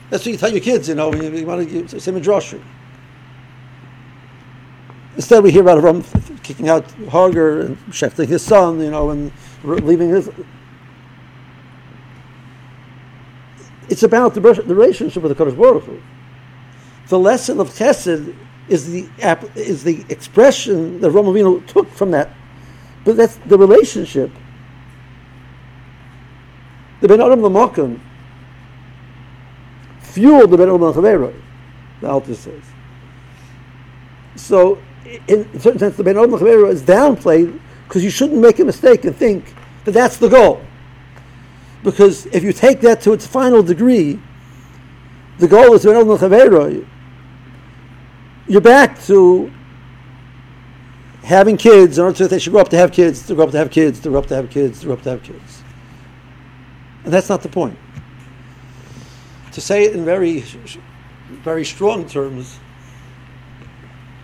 That's 0.08 0.24
what 0.24 0.32
you 0.32 0.38
tell 0.38 0.50
your 0.50 0.62
kids, 0.62 0.88
you 0.88 0.94
know, 0.94 1.12
you, 1.12 1.30
you 1.36 1.44
want 1.44 1.68
to 1.68 2.00
say 2.00 2.10
Midrash. 2.12 2.54
Instead, 5.16 5.44
we 5.44 5.50
hear 5.50 5.60
about 5.60 5.82
Avraham 5.82 6.42
kicking 6.42 6.70
out 6.70 6.90
Hagar 6.92 7.60
and 7.60 7.76
shechting 7.88 8.26
his 8.26 8.40
son, 8.40 8.80
you 8.80 8.90
know, 8.90 9.10
and 9.10 9.30
leaving 9.64 10.08
his 10.08 10.30
It's 13.88 14.02
about 14.02 14.34
the, 14.34 14.40
the 14.40 14.74
relationship 14.74 15.22
with 15.22 15.36
the 15.36 15.44
Kodesh 15.44 15.56
Baruch 15.56 15.84
Hu. 15.84 16.00
The 17.08 17.18
lesson 17.18 17.60
of 17.60 17.70
Chesed 17.70 18.34
is 18.68 18.90
the 18.90 19.08
is 19.54 19.84
the 19.84 20.04
expression 20.08 21.00
that 21.00 21.12
Rambam 21.12 21.66
took 21.66 21.88
from 21.90 22.10
that, 22.10 22.30
but 23.04 23.16
that's 23.16 23.36
the 23.36 23.56
relationship. 23.56 24.30
The 27.00 27.08
Ben 27.08 27.20
Adam 27.20 27.40
Lamakam 27.40 28.00
fueled 30.00 30.50
the 30.50 30.56
Ben 30.56 30.68
Adam 30.68 30.80
Chavera, 30.80 31.32
the 32.00 32.08
Alter 32.08 32.34
says. 32.34 32.62
So, 34.34 34.78
in 35.28 35.48
a 35.54 35.60
certain 35.60 35.78
sense, 35.78 35.96
the 35.96 36.02
Ben 36.02 36.16
Adam 36.16 36.32
Chavera 36.32 36.70
is 36.70 36.82
downplayed 36.82 37.60
because 37.86 38.02
you 38.02 38.10
shouldn't 38.10 38.40
make 38.40 38.58
a 38.58 38.64
mistake 38.64 39.04
and 39.04 39.14
think 39.14 39.54
that 39.84 39.92
that's 39.92 40.16
the 40.16 40.28
goal. 40.28 40.65
Because 41.86 42.26
if 42.26 42.42
you 42.42 42.52
take 42.52 42.80
that 42.80 43.00
to 43.02 43.12
its 43.12 43.24
final 43.28 43.62
degree, 43.62 44.20
the 45.38 45.46
goal 45.46 45.72
is 45.74 45.82
to 45.82 46.86
you're 48.48 48.60
back 48.60 49.00
to 49.04 49.52
having 51.22 51.56
kids 51.56 51.96
in 51.98 52.04
order 52.04 52.18
to 52.18 52.26
they 52.26 52.40
should 52.40 52.50
grow 52.50 52.62
up 52.62 52.70
to 52.70 52.76
have 52.76 52.90
kids, 52.90 53.24
to 53.28 53.36
grow 53.36 53.44
up 53.44 53.52
to 53.52 53.58
have 53.58 53.70
kids, 53.70 54.00
to 54.00 54.08
grow 54.08 54.18
up 54.18 54.26
to 54.26 54.34
have 54.34 54.50
kids, 54.50 54.80
to 54.80 54.86
grow 54.86 54.94
up 54.94 55.02
to 55.02 55.10
have 55.10 55.22
kids. 55.22 55.62
And 57.04 57.12
that's 57.12 57.28
not 57.28 57.42
the 57.42 57.48
point. 57.48 57.78
To 59.52 59.60
say 59.60 59.84
it 59.84 59.94
in 59.94 60.04
very, 60.04 60.40
very 61.44 61.64
strong 61.64 62.08
terms, 62.08 62.58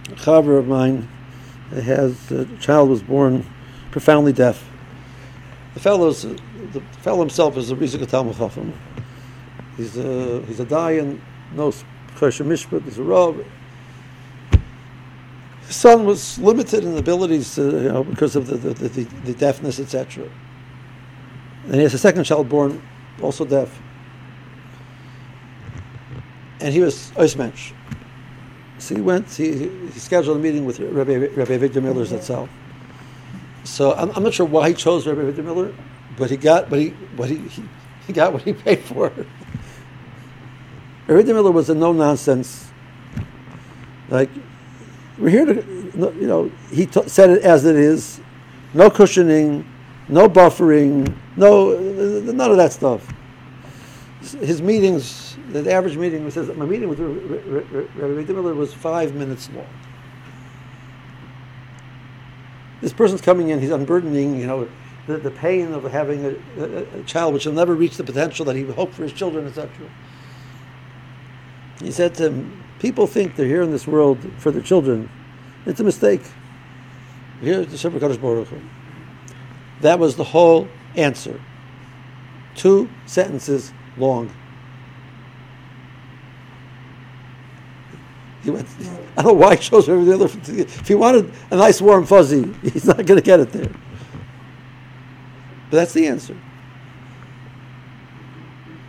a 0.09 0.17
chaver 0.17 0.59
of 0.59 0.67
mine 0.67 1.09
has 1.71 2.29
a 2.33 2.45
child 2.57 2.91
was 2.91 3.05
born 3.05 3.47
profoundly 3.93 4.33
deaf. 4.33 4.69
The 5.75 5.81
fellow's 5.81 6.27
the 6.73 6.81
fellow 7.03 7.21
himself 7.21 7.57
is 7.57 7.71
a 7.71 7.77
Rizika 7.77 8.07
Talmud 8.07 8.37
Chacham. 8.37 8.73
He's 9.77 9.97
a, 9.97 10.43
he's 10.43 10.61
a 10.61 10.65
Dayan, 10.65 11.21
knows 11.53 11.85
Choshen 12.17 12.47
Mishpat, 12.47 12.85
he's 12.85 12.99
a 12.99 13.03
Rav. 13.03 13.45
His 15.67 15.77
son 15.77 16.05
was 16.05 16.39
limited 16.39 16.85
in 16.85 16.97
abilities 16.97 17.55
to, 17.55 17.63
you 17.63 17.93
know, 17.93 18.05
because 18.05 18.37
of 18.37 18.47
the, 18.47 18.57
the, 18.57 18.89
the, 18.89 19.05
the 19.25 19.35
deafness, 19.35 19.81
etc. 19.81 20.29
And 21.65 21.75
he 21.77 21.83
has 21.83 21.95
a 21.95 21.99
second 21.99 22.25
child 22.25 22.49
born, 22.49 22.83
also 23.23 23.45
deaf. 23.45 23.81
And 26.61 26.73
he 26.73 26.81
was 26.81 27.11
Oismensch. 27.17 27.73
So 28.79 28.95
he 28.95 29.01
went, 29.01 29.31
he, 29.31 29.69
he 29.69 29.99
scheduled 29.99 30.37
a 30.37 30.41
meeting 30.41 30.65
with 30.65 30.81
Rabbi, 30.81 31.15
Rabbi 31.15 31.57
Avigdor 31.57 31.83
Miller's 31.83 32.13
itself. 32.13 32.51
So 33.65 33.95
I'm, 33.95 34.11
I'm, 34.11 34.25
not 34.25 34.35
sure 34.35 34.47
why 34.47 34.69
he 34.69 34.75
chose 34.75 35.07
Rabbi 35.07 35.21
Avigdor 35.21 35.45
Miller 35.45 35.75
but 36.17 36.31
he 36.31 36.37
got 36.37 36.71
but 36.71 36.79
he 36.79 36.95
but 37.17 37.29
he, 37.29 37.37
he, 37.37 37.63
he 38.07 38.13
got 38.13 38.33
what 38.33 38.43
he 38.43 38.53
paid 38.53 38.81
for. 38.81 39.13
Rabbi 41.07 41.33
Miller 41.33 41.51
was 41.51 41.69
a 41.71 41.75
no 41.75 41.93
nonsense. 41.93 42.71
Like 44.09 44.31
we're 45.19 45.31
here 45.31 45.45
to, 45.47 45.55
you 45.95 46.27
know, 46.27 46.51
he 46.71 46.87
t- 46.87 47.09
said 47.09 47.31
it 47.31 47.43
as 47.43 47.65
it 47.65 47.77
is, 47.77 48.21
no 48.75 48.91
cushioning, 48.91 49.65
no 50.09 50.29
buffering, 50.29 51.15
no 51.37 51.79
none 51.79 52.51
of 52.51 52.57
that 52.57 52.73
stuff. 52.73 53.07
His 54.21 54.63
meetings, 54.63 55.37
the 55.51 55.73
average 55.73 55.97
meeting, 55.97 56.25
he 56.25 56.31
says 56.31 56.55
my 56.57 56.65
meeting 56.65 56.89
with 56.89 57.01
Rabbi 57.01 58.33
Miller 58.33 58.55
was 58.55 58.73
five 58.73 59.15
minutes 59.15 59.51
long. 59.55 59.67
This 62.81 62.93
person's 62.93 63.21
coming 63.21 63.51
in, 63.51 63.61
he's 63.61 63.71
unburdening, 63.71 64.41
you 64.41 64.47
know, 64.47 64.69
the, 65.07 65.19
the 65.19 65.31
pain 65.31 65.73
of 65.73 65.85
having 65.85 66.25
a, 66.25 66.35
a, 66.59 67.01
a 67.01 67.03
child 67.05 67.35
which 67.35 67.47
will 67.47 67.53
never 67.53 67.75
reach 67.75 67.97
the 67.97 68.05
potential 68.05 68.45
that 68.47 68.57
he 68.57 68.65
would 68.65 68.77
hope 68.77 68.93
for 68.93 69.03
his 69.03 69.13
children, 69.13 69.47
etc. 69.47 69.71
He 71.81 71.91
said 71.91 72.15
to 72.17 72.27
him, 72.27 72.63
People 72.79 73.07
think 73.07 73.37
they're 73.37 73.47
here 73.47 73.63
in 73.63 73.71
this 73.71 73.87
world 73.87 74.19
for 74.39 74.51
their 74.51 74.63
children. 74.63 75.09
It's 75.67 75.81
a 75.81 75.85
mistake. 75.85 76.23
Here's 77.41 77.69
the 77.69 77.79
Sefer 77.79 77.99
Kadosh 77.99 78.21
Baruch. 78.21 78.49
That 79.81 79.99
was 79.99 80.17
the 80.17 80.25
whole 80.25 80.69
answer. 80.97 81.41
Two 82.55 82.89
sentences 83.07 83.73
long. 83.97 84.33
He 88.43 88.51
went, 88.51 88.67
I 89.17 89.23
don't 89.23 89.35
know 89.39 89.47
why 89.47 89.57
he 89.57 89.63
chose 89.63 89.89
everything 89.89 90.15
other. 90.15 90.31
If 90.61 90.89
he 90.89 90.95
wanted 90.95 91.33
a 91.51 91.57
nice 91.57 91.81
warm 91.81 92.07
fuzzy, 92.07 92.53
he's 92.63 92.85
not 92.85 93.05
going 93.07 93.19
to 93.19 93.25
get 93.25 93.41
it 93.41 93.53
there. 93.53 93.71
But 95.73 95.79
that's 95.79 95.95
the 95.95 96.07
answer. 96.07 96.37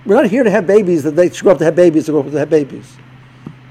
We're 0.06 0.15
not 0.15 0.26
here 0.26 0.43
to 0.43 0.52
have 0.52 0.67
babies 0.67 1.04
that 1.04 1.15
they 1.15 1.30
grow 1.30 1.54
up 1.54 1.60
to 1.60 1.63
have 1.63 1.78
babies 1.78 2.08
to 2.08 2.12
grow 2.12 2.19
up 2.19 2.30
to 2.30 2.38
have 2.38 2.50
babies. 2.50 2.98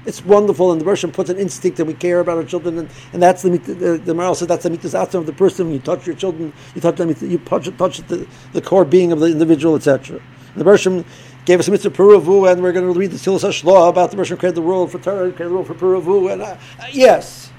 It's 0.07 0.25
wonderful, 0.25 0.71
and 0.71 0.81
the 0.81 0.85
Russian 0.85 1.11
puts 1.11 1.29
an 1.29 1.37
instinct 1.37 1.77
that 1.77 1.85
we 1.85 1.93
care 1.93 2.21
about 2.21 2.37
our 2.37 2.43
children, 2.43 2.79
and, 2.79 2.89
and 3.13 3.21
that's 3.21 3.43
the 3.43 3.51
the, 3.51 4.01
the 4.03 4.15
moral 4.15 4.33
said 4.33 4.47
that's 4.47 4.63
the 4.63 4.71
mitzvah 4.71 4.97
of 5.15 5.27
the 5.27 5.31
person. 5.31 5.67
When 5.67 5.75
you 5.75 5.79
touch 5.79 6.07
your 6.07 6.15
children, 6.15 6.53
you 6.73 6.81
touch 6.81 6.95
them, 6.95 7.09
you 7.21 7.37
touch, 7.37 7.77
touch 7.77 7.99
the, 8.07 8.27
the 8.51 8.61
core 8.63 8.83
being 8.83 9.11
of 9.11 9.19
the 9.19 9.27
individual, 9.27 9.75
etc. 9.75 10.19
The 10.55 10.63
Russian 10.63 11.05
gave 11.45 11.59
us 11.59 11.67
a 11.67 11.71
mitzvah 11.71 11.91
Puravu, 11.91 12.51
and 12.51 12.63
we're 12.63 12.71
going 12.71 12.91
to 12.91 12.99
read 12.99 13.11
the 13.11 13.19
Silas 13.19 13.43
Hashlah 13.43 13.89
about 13.89 14.09
the 14.09 14.17
Russian 14.17 14.37
created 14.37 14.55
the 14.55 14.63
world 14.63 14.91
for 14.91 14.97
Torah, 14.97 15.31
created 15.31 15.51
the 15.51 15.53
world 15.53 15.67
for 15.67 15.75
Puravu, 15.75 16.33
and 16.33 16.41
uh, 16.41 16.57
yes, 16.91 17.52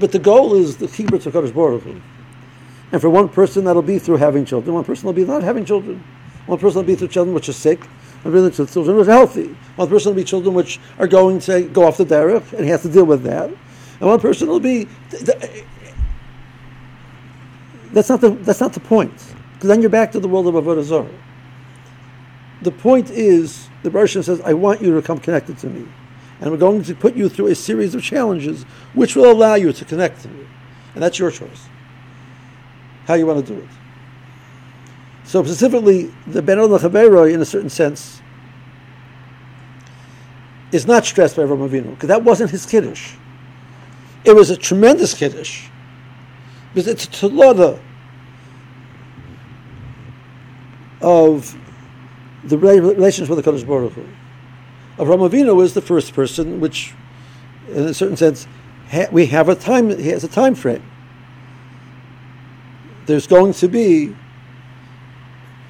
But 0.00 0.12
the 0.12 0.18
goal 0.18 0.54
is 0.54 0.78
the 0.78 0.86
chibur 0.86 1.22
to 1.22 1.30
Kadosh 1.30 1.54
Baruch 1.54 1.82
Hu. 1.82 2.00
And 2.90 3.00
for 3.00 3.10
one 3.10 3.28
person, 3.28 3.64
that'll 3.64 3.82
be 3.82 3.98
through 3.98 4.16
having 4.16 4.46
children. 4.46 4.74
One 4.74 4.84
person 4.84 5.06
will 5.06 5.12
be 5.12 5.24
not 5.24 5.42
having 5.42 5.64
children. 5.66 6.02
One 6.46 6.58
person 6.58 6.78
will 6.78 6.86
be 6.86 6.96
through 6.96 7.08
children 7.08 7.34
which 7.34 7.48
are 7.50 7.52
sick. 7.52 7.84
One 8.22 8.32
person 8.32 8.50
through 8.50 8.66
children 8.72 8.96
which 8.96 9.08
are 9.08 9.12
healthy. 9.12 9.54
One 9.76 9.88
person 9.88 10.10
will 10.10 10.16
be 10.16 10.24
children 10.24 10.54
which 10.54 10.80
are 10.98 11.06
going 11.06 11.38
to 11.40 11.62
go 11.68 11.86
off 11.86 11.98
the 11.98 12.06
derech, 12.06 12.52
and 12.54 12.64
he 12.64 12.70
has 12.70 12.82
to 12.82 12.88
deal 12.88 13.04
with 13.04 13.22
that. 13.24 13.50
And 14.00 14.08
one 14.08 14.18
person 14.18 14.48
will 14.48 14.58
be. 14.58 14.88
That's 17.92 18.08
not 18.08 18.22
the, 18.22 18.30
that's 18.30 18.60
not 18.60 18.72
the 18.72 18.80
point. 18.80 19.14
Because 19.54 19.68
then 19.68 19.82
you're 19.82 19.90
back 19.90 20.12
to 20.12 20.20
the 20.20 20.28
world 20.28 20.46
of 20.46 20.54
Avodah 20.54 20.82
Zarah. 20.82 21.10
The 22.62 22.70
point 22.70 23.10
is, 23.10 23.68
the 23.82 23.90
Baruch 23.90 24.10
says, 24.10 24.40
I 24.40 24.54
want 24.54 24.80
you 24.80 24.94
to 24.94 25.02
come 25.02 25.18
connected 25.18 25.58
to 25.58 25.68
me 25.68 25.86
and 26.40 26.50
we're 26.50 26.56
going 26.56 26.82
to 26.82 26.94
put 26.94 27.14
you 27.14 27.28
through 27.28 27.48
a 27.48 27.54
series 27.54 27.94
of 27.94 28.02
challenges 28.02 28.64
which 28.94 29.14
will 29.14 29.30
allow 29.30 29.54
you 29.54 29.72
to 29.72 29.84
connect 29.84 30.22
to 30.22 30.28
me. 30.28 30.46
And 30.94 31.02
that's 31.02 31.18
your 31.18 31.30
choice. 31.30 31.68
How 33.06 33.14
you 33.14 33.26
want 33.26 33.46
to 33.46 33.54
do 33.54 33.60
it. 33.60 33.68
So 35.24 35.44
specifically, 35.44 36.10
the 36.26 36.42
Ben 36.42 36.58
Chaveroi, 36.58 37.32
in 37.32 37.40
a 37.40 37.44
certain 37.44 37.70
sense, 37.70 38.20
is 40.72 40.86
not 40.86 41.04
stressed 41.04 41.36
by 41.36 41.42
Avraham 41.42 41.68
Avinu, 41.68 41.90
because 41.90 42.08
that 42.08 42.22
wasn't 42.24 42.50
his 42.50 42.66
kiddush. 42.66 43.14
It 44.24 44.34
was 44.34 44.50
a 44.50 44.56
tremendous 44.56 45.14
kiddush, 45.14 45.68
because 46.74 46.88
it's 46.88 47.04
a 47.04 47.08
toloda 47.08 47.80
of 51.00 51.56
the 52.44 52.58
relations 52.58 53.28
with 53.28 53.42
the 53.42 53.50
Kodesh 53.50 53.66
Baruch 53.66 53.92
Hu. 53.92 54.06
Avram 54.98 55.28
Avinu 55.28 55.62
is 55.62 55.74
the 55.74 55.80
first 55.80 56.12
person, 56.14 56.60
which, 56.60 56.94
in 57.68 57.84
a 57.84 57.94
certain 57.94 58.16
sense, 58.16 58.46
ha- 58.90 59.08
we 59.10 59.26
have 59.26 59.48
a 59.48 59.54
time. 59.54 59.96
He 59.98 60.08
has 60.08 60.24
a 60.24 60.28
time 60.28 60.54
frame. 60.54 60.82
There's 63.06 63.26
going 63.26 63.54
to 63.54 63.68
be 63.68 64.14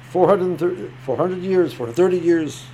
400, 0.09 0.91
400 1.05 1.39
years, 1.39 1.73
430 1.73 2.19
years. 2.19 2.65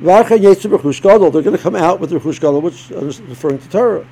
They're 0.00 0.22
going 0.22 1.56
to 1.56 1.58
come 1.58 1.74
out 1.74 2.00
with 2.00 2.10
the 2.10 2.18
Rechush 2.18 2.40
Gadol, 2.40 2.60
which 2.60 2.90
is 2.90 3.20
referring 3.22 3.58
to 3.58 3.68
Torah. 3.68 4.06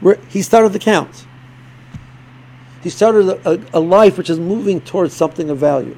Where 0.00 0.16
he 0.28 0.42
started 0.42 0.72
the 0.72 0.78
count. 0.78 1.26
He 2.82 2.88
started 2.88 3.28
a, 3.28 3.50
a, 3.50 3.60
a 3.74 3.80
life 3.80 4.16
which 4.16 4.30
is 4.30 4.40
moving 4.40 4.80
towards 4.80 5.14
something 5.14 5.50
of 5.50 5.58
value. 5.58 5.96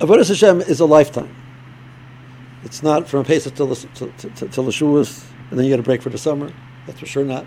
Avodah 0.00 0.28
Hashem 0.28 0.60
is 0.62 0.80
a 0.80 0.84
lifetime. 0.84 1.34
It's 2.64 2.82
not 2.82 3.08
from 3.08 3.24
Pesach 3.24 3.54
till 3.54 3.68
the, 3.68 3.76
till, 3.94 4.10
till, 4.48 4.64
the 4.64 4.70
Shavuos, 4.70 5.24
and 5.50 5.58
then 5.58 5.64
you 5.64 5.72
get 5.72 5.80
a 5.80 5.82
break 5.82 6.02
for 6.02 6.10
the 6.10 6.18
summer. 6.18 6.52
That's 6.86 7.00
for 7.00 7.06
sure 7.06 7.24
not. 7.24 7.46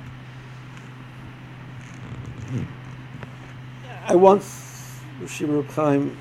I 4.07 4.15
once, 4.15 4.99
Shimon 5.27 5.63
Chaim 5.67 6.17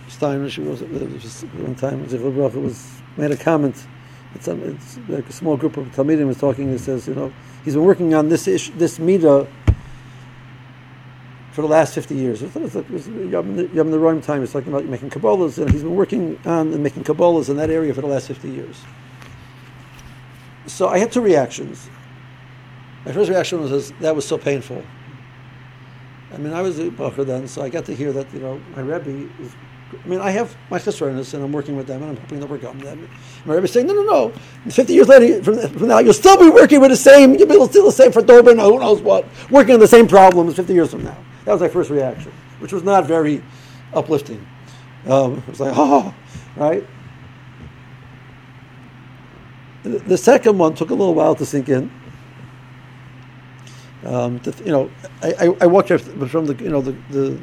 she 0.51 0.61
was, 0.61 0.83
one 0.83 1.75
time, 1.77 2.03
was 2.03 3.01
made 3.17 3.31
a 3.31 3.37
comment. 3.37 3.87
It's, 4.35 4.49
a, 4.49 4.71
it's 4.71 4.99
like 5.09 5.27
a 5.27 5.33
small 5.33 5.57
group 5.57 5.79
of 5.79 5.87
Talmidim 5.93 6.27
was 6.27 6.39
talking. 6.39 6.71
He 6.71 6.77
says, 6.77 7.09
you 7.09 7.15
know, 7.15 7.33
he's 7.65 7.75
been 7.75 7.85
working 7.85 8.13
on 8.13 8.29
this 8.29 8.47
ish, 8.47 8.69
this 8.71 8.99
midah 8.99 9.49
for 11.59 11.63
the 11.63 11.69
last 11.69 11.93
50 11.93 12.15
years. 12.15 12.41
It 12.41 12.55
was, 12.55 12.77
it 12.77 12.89
was 12.89 13.09
Yom 13.09 13.91
Rome 13.91 14.21
time, 14.21 14.43
he's 14.43 14.53
talking 14.53 14.73
about 14.73 14.85
making 14.85 15.11
Kabbalahs, 15.11 15.59
and 15.59 15.69
he's 15.69 15.83
been 15.83 15.97
working 15.97 16.39
on 16.45 16.73
and 16.73 16.81
making 16.85 17.03
Kabbalahs 17.03 17.49
in 17.49 17.57
that 17.57 17.69
area 17.69 17.93
for 17.93 18.01
the 18.01 18.07
last 18.07 18.29
50 18.29 18.49
years. 18.49 18.81
So 20.67 20.87
I 20.87 20.99
had 20.99 21.11
two 21.11 21.21
reactions. 21.21 21.91
My 23.05 23.11
first 23.11 23.29
reaction 23.29 23.61
was 23.61 23.91
that 23.91 24.15
was 24.15 24.25
so 24.25 24.39
painful. 24.39 24.85
I 26.33 26.37
mean, 26.37 26.53
I 26.53 26.63
was 26.63 26.79
a 26.79 26.91
bacher 26.91 27.27
then, 27.27 27.49
so 27.49 27.63
I 27.63 27.71
got 27.71 27.85
to 27.87 27.93
hear 27.93 28.13
that, 28.13 28.33
you 28.33 28.39
know, 28.39 28.61
my 28.77 28.83
Rebbe 28.83 29.29
is. 29.43 29.53
I 29.93 30.07
mean, 30.07 30.21
I 30.21 30.31
have 30.31 30.57
my 30.71 30.79
chesronis, 30.79 31.35
and 31.35 31.43
I'm 31.43 31.51
working 31.51 31.77
with 31.77 31.89
them, 31.89 32.03
and 32.03 32.11
I'm 32.13 32.17
hoping 32.19 32.39
they'll 32.39 32.45
overcome 32.45 32.79
them. 32.79 33.09
My 33.47 33.55
Rebbe 33.55 33.65
is 33.65 33.73
saying, 33.73 33.89
no, 33.89 33.95
no, 33.95 34.05
no. 34.05 34.33
50 34.71 34.95
years 34.95 35.09
later, 35.09 35.43
from, 35.43 35.59
from 35.59 35.89
now, 35.89 35.99
you'll 35.99 36.13
still 36.13 36.39
be 36.39 36.51
working 36.51 36.81
with 36.81 36.91
the 36.91 36.97
same, 36.97 37.35
you'll 37.35 37.49
be 37.49 37.55
still 37.67 37.87
the 37.87 37.91
same 37.91 38.13
for 38.13 38.23
Dober, 38.23 38.55
who 38.55 38.79
knows 38.79 39.01
what, 39.01 39.27
working 39.51 39.75
on 39.75 39.81
the 39.81 39.89
same 39.89 40.07
problems 40.07 40.55
50 40.55 40.73
years 40.73 40.91
from 40.93 41.03
now. 41.03 41.19
That 41.49 41.55
was 41.55 41.63
my 41.63 41.69
first 41.69 41.89
reaction, 41.89 42.31
which 42.59 42.75
was 42.75 42.83
not 42.83 43.07
very 43.07 43.43
uplifting. 43.95 44.47
Um, 45.07 45.39
it 45.39 45.49
was 45.49 45.61
like, 45.61 45.73
oh, 45.79 46.15
right? 46.57 46.85
The 49.83 50.19
second 50.19 50.59
one 50.59 50.75
took 50.75 50.91
a 50.91 50.95
little 50.95 51.15
while 51.15 51.35
to 51.37 51.47
sink 51.47 51.71
in. 51.71 51.91
Um, 54.05 54.37
the, 54.41 54.63
you 54.63 54.71
know, 54.71 54.91
I, 55.23 55.33
I, 55.47 55.57
I 55.63 55.67
walked 55.69 55.89
from 55.89 56.45
the 56.45 56.55
you 56.63 56.69
know 56.69 56.83
the, 56.83 56.93
the, 57.09 57.41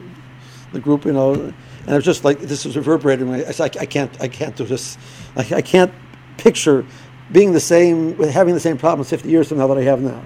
the 0.71 0.79
group, 0.79 1.03
you 1.05 1.13
know, 1.13 1.33
and 1.33 1.53
it 1.87 1.95
was 1.95 2.05
just 2.05 2.23
like 2.23 2.39
this 2.41 2.63
was 2.63 2.77
reverberating. 2.77 3.33
I 3.33 3.49
said, 3.49 3.75
I, 3.75 3.81
I 3.81 3.85
can't, 3.87 4.21
I 4.21 4.27
can't 4.27 4.55
do 4.55 4.65
this. 4.65 4.99
I, 5.35 5.55
I 5.55 5.61
can't 5.63 5.91
picture 6.37 6.85
being 7.31 7.53
the 7.53 7.59
same, 7.59 8.15
having 8.19 8.53
the 8.53 8.59
same 8.59 8.77
problems 8.77 9.09
50 9.09 9.27
years 9.29 9.49
from 9.49 9.57
now 9.57 9.65
that 9.65 9.79
I 9.79 9.83
have 9.83 9.99
now. 9.99 10.21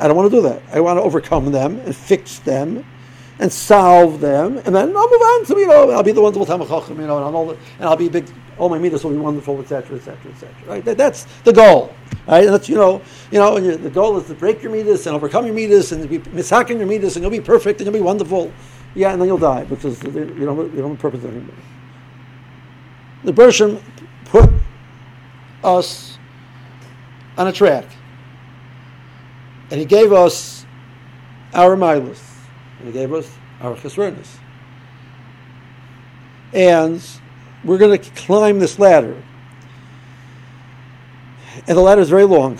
I, 0.00 0.08
don't 0.08 0.16
want 0.16 0.30
to 0.30 0.36
do 0.36 0.42
that. 0.42 0.62
I 0.72 0.80
want 0.80 0.98
to 0.98 1.02
overcome 1.02 1.52
them 1.52 1.80
and 1.80 1.94
fix 1.94 2.38
them 2.40 2.84
and 3.38 3.52
solve 3.52 4.20
them, 4.20 4.58
and 4.58 4.74
then 4.74 4.96
I'll 4.96 5.10
move 5.10 5.20
on. 5.20 5.46
So 5.46 5.58
you 5.58 5.66
know, 5.66 5.90
I'll 5.90 6.02
be 6.02 6.12
the 6.12 6.20
one 6.20 6.32
that 6.32 6.38
will 6.38 6.46
tell 6.46 6.58
you 6.60 6.66
know, 7.06 7.26
and 7.26 7.36
I'll, 7.36 7.50
and 7.50 7.58
I'll 7.80 7.96
be 7.96 8.08
big. 8.08 8.26
All 8.58 8.68
my 8.68 8.78
meters 8.78 9.02
will 9.02 9.12
be 9.12 9.16
wonderful, 9.16 9.58
etc., 9.60 9.96
etc., 9.96 10.30
etc. 10.30 10.54
Right? 10.66 10.84
That, 10.84 10.98
that's 10.98 11.26
the 11.42 11.52
goal. 11.52 11.94
Right? 12.26 12.44
And 12.44 12.54
that's 12.54 12.68
you 12.68 12.76
know, 12.76 13.02
you 13.30 13.38
know, 13.38 13.58
the 13.58 13.90
goal 13.90 14.18
is 14.18 14.26
to 14.28 14.34
break 14.34 14.62
your 14.62 14.70
meters 14.70 15.06
and 15.06 15.16
overcome 15.16 15.46
your 15.46 15.54
meters 15.54 15.90
and 15.92 16.08
be 16.08 16.18
mishaking 16.30 16.78
your 16.78 16.86
meters, 16.86 17.16
and 17.16 17.22
you'll 17.22 17.30
be 17.30 17.40
perfect 17.40 17.80
and 17.80 17.86
you'll 17.86 17.94
be 17.94 18.00
wonderful. 18.00 18.52
Yeah, 18.94 19.12
and 19.12 19.20
then 19.20 19.28
you'll 19.28 19.38
die 19.38 19.64
because 19.64 20.02
you 20.02 20.10
don't 20.10 20.74
you 20.74 20.82
don't 20.82 20.90
have 20.90 20.98
purpose 20.98 21.24
anymore. 21.24 21.54
The 23.24 23.32
Bershom 23.32 23.82
put 24.26 24.50
us 25.64 26.18
on 27.38 27.46
a 27.46 27.52
track, 27.52 27.86
and 29.72 29.80
he 29.80 29.86
gave 29.86 30.12
us 30.12 30.66
our 31.54 31.76
milas 31.76 32.22
and 32.78 32.88
he 32.88 32.92
gave 32.92 33.10
us 33.10 33.34
our 33.62 33.74
chesronis. 33.74 34.28
And 36.52 37.02
we're 37.64 37.78
going 37.78 37.98
to 37.98 38.10
climb 38.10 38.58
this 38.58 38.78
ladder. 38.78 39.16
And 41.66 41.78
the 41.78 41.80
ladder 41.80 42.02
is 42.02 42.10
very 42.10 42.24
long. 42.24 42.58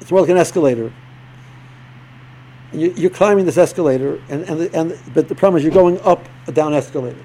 It's 0.00 0.12
more 0.12 0.20
like 0.20 0.30
an 0.30 0.36
escalator. 0.36 0.92
And 2.70 2.96
you, 2.96 3.08
are 3.08 3.10
climbing 3.10 3.44
this 3.44 3.58
escalator, 3.58 4.22
and, 4.28 4.44
and, 4.44 4.60
the, 4.60 4.78
and 4.78 4.98
but 5.14 5.28
the 5.28 5.34
problem 5.34 5.58
is 5.58 5.64
you're 5.64 5.74
going 5.74 6.00
up 6.02 6.28
a 6.46 6.52
down 6.52 6.74
escalator. 6.74 7.24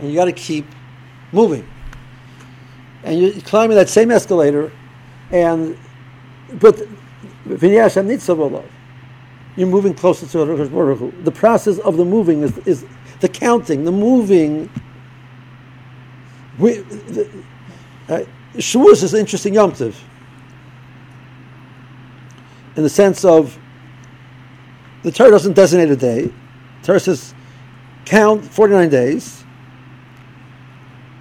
And 0.00 0.08
you 0.08 0.16
got 0.16 0.24
to 0.24 0.32
keep 0.32 0.66
moving. 1.30 1.68
And 3.04 3.20
you're 3.20 3.40
climbing 3.42 3.76
that 3.76 3.88
same 3.88 4.10
escalator, 4.10 4.72
and 5.30 5.78
but 6.54 6.80
you're 9.56 9.66
moving 9.66 9.94
closer 9.94 10.26
to 10.26 10.68
Baruch 10.68 10.98
Hu. 10.98 11.12
The 11.22 11.32
process 11.32 11.78
of 11.78 11.96
the 11.96 12.04
moving 12.04 12.42
is, 12.42 12.58
is 12.58 12.84
the 13.20 13.28
counting, 13.28 13.84
the 13.84 13.92
moving. 13.92 14.70
Uh, 16.60 18.24
Shavuos 18.56 19.02
is 19.02 19.14
an 19.14 19.20
interesting 19.20 19.54
Yom 19.54 19.72
Tov 19.72 19.94
in 22.78 22.84
the 22.84 22.88
sense 22.88 23.24
of 23.24 23.58
the 25.02 25.10
Torah 25.10 25.32
doesn't 25.32 25.54
designate 25.54 25.90
a 25.90 25.96
day. 25.96 26.22
The 26.22 26.32
Torah 26.82 27.00
says 27.00 27.34
count 28.04 28.44
49 28.44 28.88
days. 28.88 29.44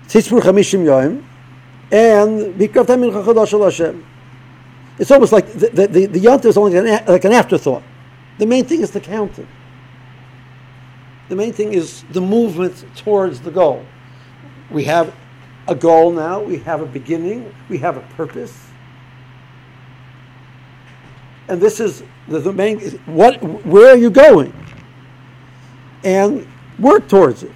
Titzbur 0.07 0.41
Chamishim 0.41 0.85
Yom 0.85 1.27
and 1.91 2.53
Bikrav 2.53 2.99
Min 2.99 3.09
Chachadash 3.09 3.63
Hashem. 3.63 4.06
It's 4.99 5.11
almost 5.11 5.31
like 5.31 5.51
the, 5.53 5.69
the, 5.69 5.87
the, 5.87 6.05
the 6.07 6.47
is 6.47 6.57
only 6.57 6.77
an, 6.77 7.05
like 7.05 7.25
an 7.25 7.31
afterthought. 7.31 7.83
The 8.37 8.45
main 8.45 8.65
thing 8.65 8.81
is 8.81 8.91
the 8.91 8.99
counting. 8.99 9.47
The 11.29 11.35
main 11.35 11.53
thing 11.53 11.73
is 11.73 12.03
the 12.11 12.21
movement 12.21 12.85
towards 12.95 13.41
the 13.41 13.51
goal. 13.51 13.85
We 14.71 14.85
have 14.85 15.13
a 15.67 15.75
goal 15.75 16.11
now, 16.11 16.41
we 16.41 16.59
have 16.59 16.81
a 16.81 16.85
beginning, 16.85 17.53
we 17.69 17.77
have 17.79 17.97
a 17.97 18.01
purpose. 18.15 18.67
And 21.49 21.61
this 21.61 21.79
is 21.79 22.03
the, 22.27 22.39
the 22.39 22.53
main 22.53 22.79
what 23.05 23.41
where 23.65 23.93
are 23.93 23.97
you 23.97 24.09
going? 24.09 24.53
And 26.03 26.47
work 26.79 27.07
towards 27.07 27.43
it. 27.43 27.51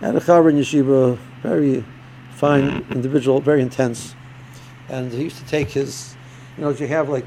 And 0.00 0.16
a 0.16 0.20
Chaver 0.20 0.50
in 0.50 0.56
Yeshiva, 0.56 1.18
very 1.42 1.84
fine 2.32 2.84
individual, 2.90 3.40
very 3.40 3.62
intense. 3.62 4.14
And 4.88 5.12
he 5.12 5.24
used 5.24 5.38
to 5.38 5.46
take 5.46 5.70
his, 5.70 6.16
you 6.56 6.64
know, 6.64 6.70
if 6.70 6.80
you 6.80 6.86
have 6.88 7.08
like 7.08 7.24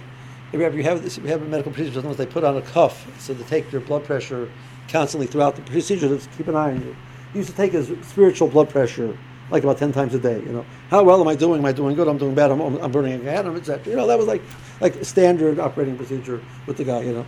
if 0.53 0.75
you 0.75 0.83
have 0.83 1.03
this, 1.03 1.17
if 1.17 1.23
you 1.23 1.29
have 1.29 1.41
a 1.41 1.45
medical 1.45 1.71
procedure, 1.71 1.95
sometimes 1.95 2.17
they 2.17 2.25
put 2.25 2.43
on 2.43 2.55
a 2.55 2.61
cuff 2.61 3.05
so 3.19 3.33
they 3.33 3.43
take 3.43 3.71
your 3.71 3.81
blood 3.81 4.05
pressure 4.05 4.49
constantly 4.87 5.27
throughout 5.27 5.55
the 5.55 5.61
procedure 5.63 6.07
to 6.07 6.29
keep 6.37 6.47
an 6.47 6.55
eye 6.55 6.71
on 6.71 6.81
you. 6.81 6.95
He 7.33 7.39
used 7.39 7.49
to 7.49 7.55
take 7.55 7.73
his 7.73 7.91
spiritual 8.07 8.47
blood 8.47 8.69
pressure 8.69 9.17
like 9.49 9.63
about 9.63 9.77
ten 9.77 9.91
times 9.91 10.13
a 10.13 10.19
day. 10.19 10.39
You 10.39 10.51
know, 10.53 10.65
how 10.89 11.03
well 11.03 11.19
am 11.19 11.27
I 11.27 11.35
doing? 11.35 11.59
Am 11.59 11.65
I 11.65 11.73
doing 11.73 11.95
good? 11.95 12.07
I'm 12.07 12.17
doing 12.17 12.35
bad. 12.35 12.51
I'm, 12.51 12.61
I'm 12.61 12.91
burning 12.91 13.27
a 13.27 13.29
etc. 13.29 13.89
You 13.89 13.97
know, 13.97 14.07
that 14.07 14.17
was 14.17 14.27
like 14.27 14.41
like 14.79 15.03
standard 15.03 15.59
operating 15.59 15.97
procedure 15.97 16.41
with 16.65 16.77
the 16.77 16.85
guy. 16.85 17.01
You 17.01 17.13
know, 17.13 17.25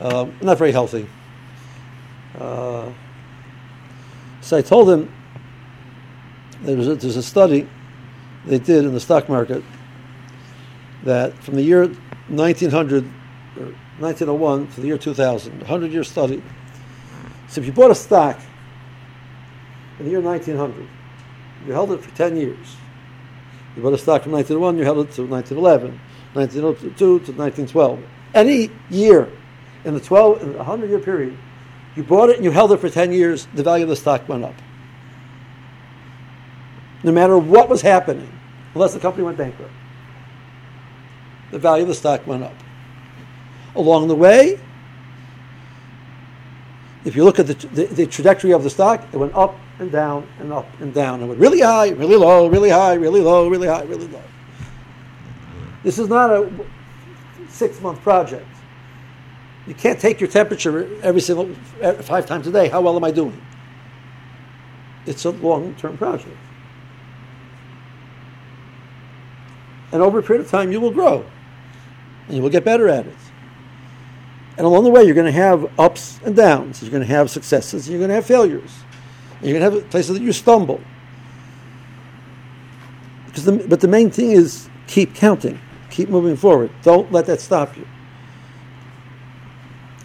um, 0.00 0.36
not 0.42 0.58
very 0.58 0.72
healthy. 0.72 1.08
Uh, 2.38 2.90
so 4.40 4.56
I 4.56 4.62
told 4.62 4.90
him 4.90 5.12
there's 6.62 6.88
a, 6.88 6.94
there's 6.94 7.16
a 7.16 7.22
study 7.22 7.66
they 8.44 8.58
did 8.58 8.84
in 8.84 8.94
the 8.94 9.00
stock 9.00 9.28
market 9.28 9.62
that 11.04 11.34
from 11.42 11.56
the 11.56 11.62
year 11.62 11.86
1900 12.28 13.04
or 13.56 13.74
1901 13.98 14.66
to 14.68 14.80
the 14.80 14.86
year 14.86 14.98
2000, 14.98 15.58
100 15.58 15.92
year 15.92 16.04
study. 16.04 16.42
So 17.48 17.60
if 17.60 17.66
you 17.66 17.72
bought 17.72 17.90
a 17.90 17.94
stock 17.94 18.40
in 19.98 20.04
the 20.04 20.10
year 20.10 20.20
1900, 20.20 20.86
you 21.66 21.72
held 21.72 21.92
it 21.92 22.02
for 22.02 22.14
10 22.16 22.36
years. 22.36 22.76
You 23.76 23.82
bought 23.82 23.92
a 23.92 23.98
stock 23.98 24.22
from 24.22 24.32
1901, 24.32 24.78
you 24.78 24.84
held 24.84 24.98
it 24.98 25.12
to 25.14 25.26
1911, 25.26 26.00
1902 26.32 26.96
to 26.98 27.14
1912. 27.14 28.00
Any 28.34 28.70
year 28.88 29.28
in 29.84 29.94
the 29.94 30.00
12, 30.00 30.42
in 30.42 30.52
the 30.52 30.58
100 30.58 30.90
year 30.90 30.98
period, 30.98 31.36
you 31.96 32.02
bought 32.02 32.30
it 32.30 32.36
and 32.36 32.44
you 32.44 32.50
held 32.50 32.72
it 32.72 32.78
for 32.78 32.88
10 32.88 33.12
years, 33.12 33.46
the 33.54 33.62
value 33.62 33.84
of 33.84 33.90
the 33.90 33.96
stock 33.96 34.28
went 34.28 34.44
up. 34.44 34.54
No 37.02 37.12
matter 37.12 37.38
what 37.38 37.68
was 37.68 37.82
happening, 37.82 38.30
unless 38.74 38.94
the 38.94 39.00
company 39.00 39.24
went 39.24 39.38
bankrupt 39.38 39.72
the 41.50 41.58
value 41.58 41.82
of 41.82 41.88
the 41.88 41.94
stock 41.94 42.26
went 42.26 42.42
up. 42.42 42.54
Along 43.74 44.08
the 44.08 44.14
way, 44.14 44.58
if 47.04 47.16
you 47.16 47.24
look 47.24 47.38
at 47.38 47.46
the, 47.46 47.54
the, 47.54 47.84
the, 47.86 48.06
trajectory 48.06 48.52
of 48.52 48.62
the 48.62 48.70
stock, 48.70 49.02
it 49.12 49.16
went 49.16 49.34
up 49.34 49.56
and 49.78 49.90
down 49.90 50.26
and 50.38 50.52
up 50.52 50.66
and 50.80 50.92
down. 50.92 51.22
It 51.22 51.26
went 51.26 51.40
really 51.40 51.60
high, 51.60 51.90
really 51.90 52.16
low, 52.16 52.46
really 52.46 52.70
high, 52.70 52.94
really 52.94 53.20
low, 53.20 53.48
really 53.48 53.68
high, 53.68 53.82
really 53.82 54.06
low. 54.08 54.22
This 55.82 55.98
is 55.98 56.08
not 56.08 56.30
a 56.30 56.50
six 57.48 57.80
month 57.80 58.02
project. 58.02 58.46
You 59.66 59.74
can't 59.74 60.00
take 60.00 60.20
your 60.20 60.28
temperature 60.28 60.88
every 61.02 61.20
single 61.20 61.54
five 62.02 62.26
times 62.26 62.46
a 62.46 62.52
day. 62.52 62.68
How 62.68 62.80
well 62.80 62.96
am 62.96 63.04
I 63.04 63.10
doing? 63.10 63.40
It's 65.06 65.24
a 65.24 65.30
long 65.30 65.74
term 65.76 65.96
project. 65.96 66.36
And 69.92 70.02
over 70.02 70.18
a 70.18 70.22
period 70.22 70.44
of 70.44 70.50
time, 70.50 70.72
you 70.72 70.80
will 70.80 70.92
grow 70.92 71.24
and 72.26 72.36
you 72.36 72.42
will 72.42 72.50
get 72.50 72.64
better 72.64 72.88
at 72.88 73.06
it. 73.06 73.16
And 74.56 74.66
along 74.66 74.84
the 74.84 74.90
way, 74.90 75.04
you're 75.04 75.14
going 75.14 75.26
to 75.26 75.32
have 75.32 75.70
ups 75.80 76.20
and 76.24 76.36
downs. 76.36 76.82
You're 76.82 76.90
going 76.90 77.02
to 77.02 77.08
have 77.08 77.30
successes. 77.30 77.88
You're 77.88 77.98
going 77.98 78.10
to 78.10 78.14
have 78.14 78.26
failures. 78.26 78.70
And 79.38 79.48
you're 79.48 79.58
going 79.58 79.72
to 79.72 79.80
have 79.80 79.90
places 79.90 80.16
that 80.16 80.22
you 80.22 80.32
stumble. 80.32 80.80
Because 83.26 83.44
the, 83.44 83.52
but 83.52 83.80
the 83.80 83.88
main 83.88 84.10
thing 84.10 84.32
is 84.32 84.68
keep 84.86 85.14
counting, 85.14 85.58
keep 85.88 86.08
moving 86.08 86.36
forward. 86.36 86.70
Don't 86.82 87.10
let 87.10 87.26
that 87.26 87.40
stop 87.40 87.76
you. 87.76 87.86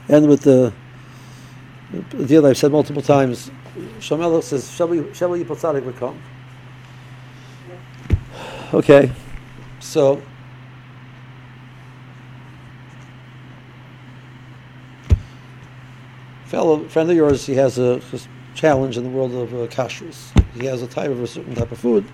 And 0.08 0.28
with 0.28 0.42
the, 0.42 0.74
the 2.12 2.26
deal 2.26 2.46
I've 2.46 2.58
said 2.58 2.72
multiple 2.72 3.02
times, 3.02 3.52
Shamelech 4.00 4.44
says, 4.44 4.72
Shall 4.72 4.88
we? 4.88 5.00
Yipal 5.00 5.84
will 5.84 5.94
come. 5.94 6.22
Okay, 8.74 9.12
so 9.80 10.22
fellow 16.46 16.88
friend 16.88 17.10
of 17.10 17.16
yours, 17.16 17.46
he 17.46 17.56
has 17.56 17.78
a, 17.78 18.02
challenge 18.54 18.96
in 18.96 19.04
the 19.04 19.10
world 19.10 19.34
of 19.34 19.54
uh, 19.54 19.68
kashrus. 19.68 20.32
He 20.58 20.66
has 20.66 20.82
a 20.82 20.88
type 20.88 21.10
of 21.10 21.22
a 21.22 21.28
certain 21.28 21.54
type 21.54 21.74
of 21.74 21.78
food, 21.78 22.06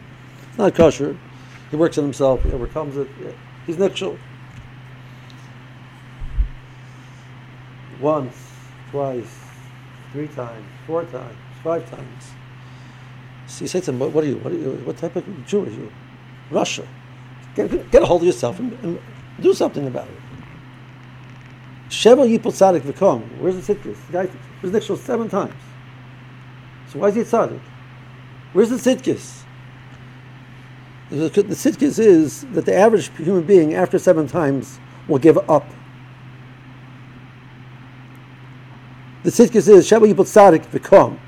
it's 0.52 0.58
not 0.58 0.76
kosher. 0.76 1.18
He 1.70 1.78
works 1.78 1.98
on 1.98 2.04
himself. 2.04 2.44
He 2.44 2.52
overcomes 2.52 2.98
it. 2.98 3.08
He's 3.66 3.78
nikshel. 3.78 4.18
Once, 8.02 8.36
twice, 8.90 9.40
three 10.12 10.28
times, 10.28 10.66
four 10.86 11.06
times, 11.06 11.38
five 11.64 11.90
times. 11.90 12.32
So 13.48 13.64
you 13.64 13.68
say 13.70 13.80
to 13.80 13.92
him, 13.92 14.00
"What, 14.00 14.12
what 14.12 14.26
are 14.26 14.28
you? 14.28 14.38
What, 14.40 14.52
are 14.52 14.58
you, 14.58 14.72
what 14.84 14.98
type 14.98 15.16
of 15.16 15.48
Jew 15.48 15.64
are 15.64 15.70
you? 15.70 15.90
Rasha. 16.50 16.86
Get, 17.56 17.92
get 17.92 18.04
a 18.04 18.06
hold 18.06 18.22
of 18.22 18.28
yourself 18.28 18.60
and, 18.60 18.72
and 18.84 19.00
do 19.42 19.54
something 19.54 19.88
about 19.88 20.08
it." 20.08 20.18
Sheva 21.90 22.26
Yipol 22.26 22.54
Tzadik 22.54 22.82
V'kom. 22.82 23.22
Where's 23.40 23.56
the 23.56 23.74
Tzidkis? 23.74 23.98
The 24.08 24.14
guy 24.14 24.30
was 24.62 24.72
nikshel 24.72 24.98
seven 24.98 25.28
times. 25.28 25.54
So 26.90 27.00
why 27.00 27.10
is 27.10 27.16
he 27.16 27.22
Tzadik? 27.22 27.60
Where's 28.54 28.70
the 28.70 28.78
Tzidkis? 28.78 29.44
The, 31.10 31.30
Tzidkis 31.30 32.00
is 32.00 32.46
that 32.54 32.66
the 32.66 32.74
average 32.74 33.10
human 33.18 33.44
being, 33.44 33.74
after 33.74 34.00
seven 34.00 34.28
times, 34.28 34.80
will 35.10 35.20
give 35.20 35.38
up. 35.50 35.70
The 39.24 39.30
Tzidkis 39.30 39.68
is 39.68 39.90
Sheva 39.90 40.10
Yipol 40.12 40.26
Tzadik 40.26 40.66
V'kom. 40.68 41.20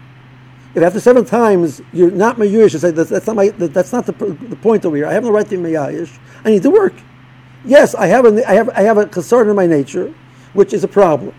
If 0.76 0.82
after 0.82 1.00
seven 1.00 1.24
times 1.24 1.82
you're 1.92 2.12
not 2.12 2.38
Mayush, 2.38 2.74
you 2.74 2.80
say 2.80 2.92
that's, 2.92 3.10
that's 3.10 3.28
not 3.28 3.36
my 3.36 3.50
that's 3.50 3.94
not 3.94 4.06
the, 4.06 4.12
the 4.12 4.56
point 4.56 4.86
over 4.86 4.96
here. 4.96 5.06
I 5.06 5.14
have 5.14 5.24
no 5.24 5.32
right 5.32 5.48
to 5.48 5.58
be 5.58 5.64
Mayayish. 5.64 6.18
I 6.44 6.50
need 6.50 6.64
to 6.64 6.72
work. 6.72 6.94
Yes, 7.64 7.94
I 7.96 8.08
have 8.08 8.26
a 8.26 8.50
I 8.50 8.54
have 8.54 8.70
I 8.70 8.82
have 8.82 8.98
a 8.98 9.06
concern 9.06 9.50
in 9.50 9.56
my 9.56 9.68
nature 9.68 10.14
which 10.54 10.74
is 10.74 10.84
a 10.84 10.88
problem. 10.88 11.34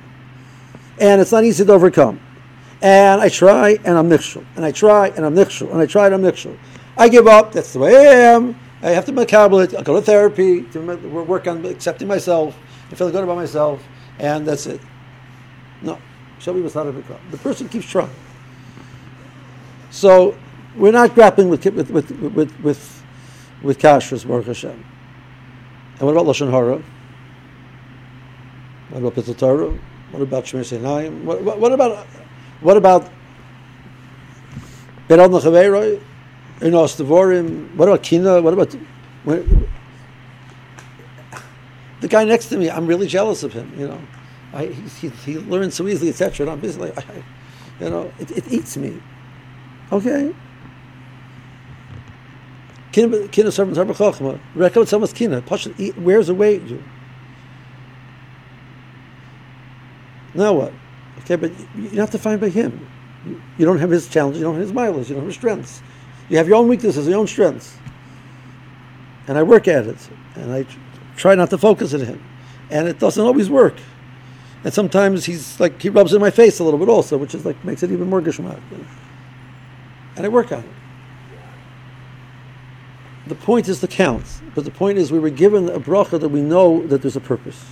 And 1.01 1.21
it's 1.21 1.33
not 1.33 1.45
easy 1.45 1.65
to 1.65 1.73
overcome. 1.73 2.21
And 2.83 3.21
I 3.21 3.29
try 3.29 3.79
and 3.85 3.97
I'm 3.97 4.09
nichshel. 4.09 4.45
And 4.57 4.65
I 4.65 4.73
try 4.73 5.09
and 5.09 5.25
I'm 5.25 5.35
nichshel. 5.35 5.71
And 5.73 5.81
I 5.81 5.87
try 5.87 6.07
and 6.07 6.15
I'm 6.15 6.23
nichshel. 6.23 6.57
I 6.97 7.09
give 7.09 7.27
up. 7.27 7.53
That's 7.53 7.73
the 7.73 7.79
way 7.79 7.97
I 7.97 8.35
am. 8.35 8.59
I 8.83 8.91
have 8.91 9.07
to 9.07 9.13
makabel 9.13 9.65
it. 9.65 9.75
I 9.75 9.83
go 9.83 9.95
to 9.95 10.03
therapy 10.03 10.63
to 10.63 10.81
work 10.81 11.47
on 11.47 11.65
accepting 11.65 12.07
myself 12.07 12.57
and 12.89 12.99
feeling 12.99 13.13
good 13.13 13.25
about 13.25 13.37
myself. 13.37 13.83
And 14.19 14.47
that's 14.47 14.67
it. 14.67 14.81
No. 15.83 15.99
Sheva 16.39 16.63
Yipol 16.63 16.71
Tzadik 16.71 17.03
V'kom. 17.03 17.31
The 17.31 17.39
person 17.39 17.69
keeps 17.69 17.87
trying. 17.87 18.11
So 19.95 20.37
we're 20.75 20.91
not 20.91 21.15
grappling 21.15 21.49
with 21.49 21.65
with 21.67 21.89
with 21.89 22.11
with 22.11 22.61
with, 22.65 23.03
with 23.63 23.79
kashrus, 23.79 24.27
Baruch 24.27 24.47
Hashem. 24.47 24.73
And 24.73 26.01
what 26.01 26.11
about 26.11 26.27
lashon 26.27 26.51
hara? 26.51 26.83
What 28.91 28.99
about 28.99 29.15
Bitul 29.15 29.39
Torah? 29.39 29.79
What 30.11 30.21
about 30.21 30.47
Shmiras 30.47 30.77
Einayim? 30.77 31.23
What, 31.23 31.43
what, 31.43 31.61
what, 31.61 31.73
about 31.73 32.07
what 32.61 32.77
about 32.77 33.09
Berad 35.09 35.31
Nachaveiroi? 35.31 36.03
Onaas 36.59 37.01
Devorim? 37.01 37.73
What 37.77 37.89
about 37.89 38.03
Kina? 38.03 38.43
What 38.43 38.53
about 38.53 38.75
the 42.01 42.09
guy 42.09 42.25
next 42.25 42.47
to 42.47 42.59
me? 42.59 42.69
I'm 42.69 42.89
really 42.89 43.07
jealous 43.07 43.45
of 43.45 43.53
him. 43.53 43.73
You 43.79 43.87
know, 43.87 44.01
I, 44.53 44.67
he, 44.67 45.09
he 45.09 45.39
learns 45.39 45.75
so 45.75 45.87
easily, 45.87 46.11
etc. 46.11 46.47
And 46.47 46.53
I'm 46.53 46.61
busy 46.61 46.81
like, 46.81 46.99
I, 46.99 47.23
you 47.81 47.91
know, 47.91 48.13
it, 48.19 48.33
it 48.33 48.53
eats 48.53 48.77
me. 48.77 49.01
Okay. 49.93 50.35
Kina, 52.93 53.09
kinas 53.29 53.55
sofrim 53.59 53.75
tarbeh 53.75 53.95
chachma. 53.95 54.41
Recommend 54.55 54.89
someone's 54.89 55.13
kina. 55.13 55.41
Where's 55.41 56.29
the 56.29 56.35
way? 56.35 56.61
Now 60.35 60.53
what? 60.53 60.73
Okay, 61.21 61.37
but 61.37 61.53
you 61.77 62.01
have 62.01 62.11
to 62.11 62.19
find 62.19 62.41
by 62.41 62.49
him. 62.49 62.87
You 63.57 63.65
don't 63.65 63.79
have 63.79 63.91
his 63.91 64.09
challenges, 64.09 64.41
you 64.41 64.45
don't 64.45 64.55
have 64.55 64.63
his 64.63 64.73
mileage, 64.73 65.09
you 65.09 65.15
don't 65.15 65.23
have 65.23 65.29
his 65.29 65.37
strengths. 65.37 65.83
You 66.29 66.37
have 66.37 66.47
your 66.49 66.57
own 66.57 66.69
weaknesses, 66.69 67.07
your 67.09 67.19
own 67.19 67.27
strengths. 67.27 67.77
And 69.27 69.39
I 69.39 69.43
work 69.43 69.67
at 69.69 69.87
it, 69.87 70.09
and 70.35 70.53
I 70.53 70.67
try 71.17 71.35
not 71.35 71.51
to 71.51 71.59
focus 71.59 71.95
on 71.95 72.01
him. 72.01 72.23
And 72.71 72.89
it 72.89 72.99
doesn't 72.99 73.25
always 73.25 73.49
work. 73.49 73.77
And 74.65 74.73
sometimes 74.73 75.25
he's 75.25 75.59
like, 75.61 75.81
he 75.81 75.89
rubs 75.89 76.13
in 76.13 76.21
my 76.21 76.31
face 76.31 76.59
a 76.59 76.65
little 76.65 76.79
bit 76.79 76.89
also, 76.89 77.17
which 77.17 77.35
is 77.35 77.45
like, 77.45 77.63
makes 77.65 77.83
it 77.83 77.91
even 77.91 78.09
more 78.09 78.21
gishmak. 78.21 78.61
And 80.17 80.25
I 80.25 80.29
work 80.29 80.53
on 80.53 80.61
it. 80.61 80.67
The 83.27 83.35
point 83.35 83.69
is 83.69 83.81
the 83.81 83.89
count. 83.89 84.41
But 84.55 84.65
the 84.65 84.71
point 84.71 84.99
is 84.99 85.11
we 85.11 85.19
were 85.19 85.31
given 85.31 85.69
a 85.69 85.81
bracha 85.81 86.21
that 86.21 86.29
we 86.29 86.41
know 86.41 86.87
that 86.87 87.03
there's 87.03 87.17
a 87.17 87.21
purpose 87.21 87.65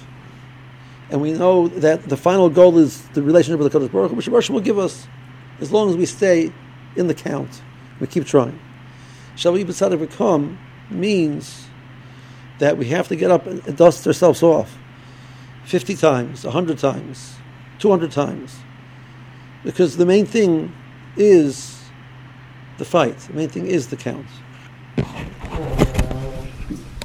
and 1.12 1.20
we 1.20 1.32
know 1.32 1.68
that 1.68 2.08
the 2.08 2.16
final 2.16 2.48
goal 2.48 2.78
is 2.78 3.02
the 3.08 3.22
relationship 3.22 3.60
with 3.60 3.70
the 3.70 3.78
Kodesh 3.78 3.92
Baruch 3.92 4.12
which 4.12 4.30
Baruch 4.30 4.48
will 4.48 4.60
give 4.60 4.78
us 4.78 5.06
as 5.60 5.70
long 5.70 5.90
as 5.90 5.96
we 5.96 6.06
stay 6.06 6.50
in 6.96 7.06
the 7.06 7.14
count. 7.14 7.62
We 8.00 8.06
keep 8.06 8.24
trying. 8.24 8.58
Sheva 9.36 9.62
Tzadik 9.62 10.06
V'kom 10.06 10.56
means 10.90 11.66
that 12.58 12.78
we 12.78 12.86
have 12.86 13.08
to 13.08 13.16
get 13.16 13.30
up 13.30 13.46
and 13.46 13.76
dust 13.76 14.06
ourselves 14.06 14.42
off 14.42 14.78
50 15.64 15.96
times, 15.96 16.44
100 16.44 16.78
times, 16.78 17.36
200 17.78 18.10
times. 18.10 18.56
Because 19.62 19.98
the 19.98 20.06
main 20.06 20.24
thing 20.24 20.74
is 21.16 21.71
the 22.82 22.90
fight. 22.90 23.16
The 23.16 23.34
main 23.34 23.48
thing 23.48 23.66
is 23.66 23.86
the 23.86 23.96
count. 23.96 24.26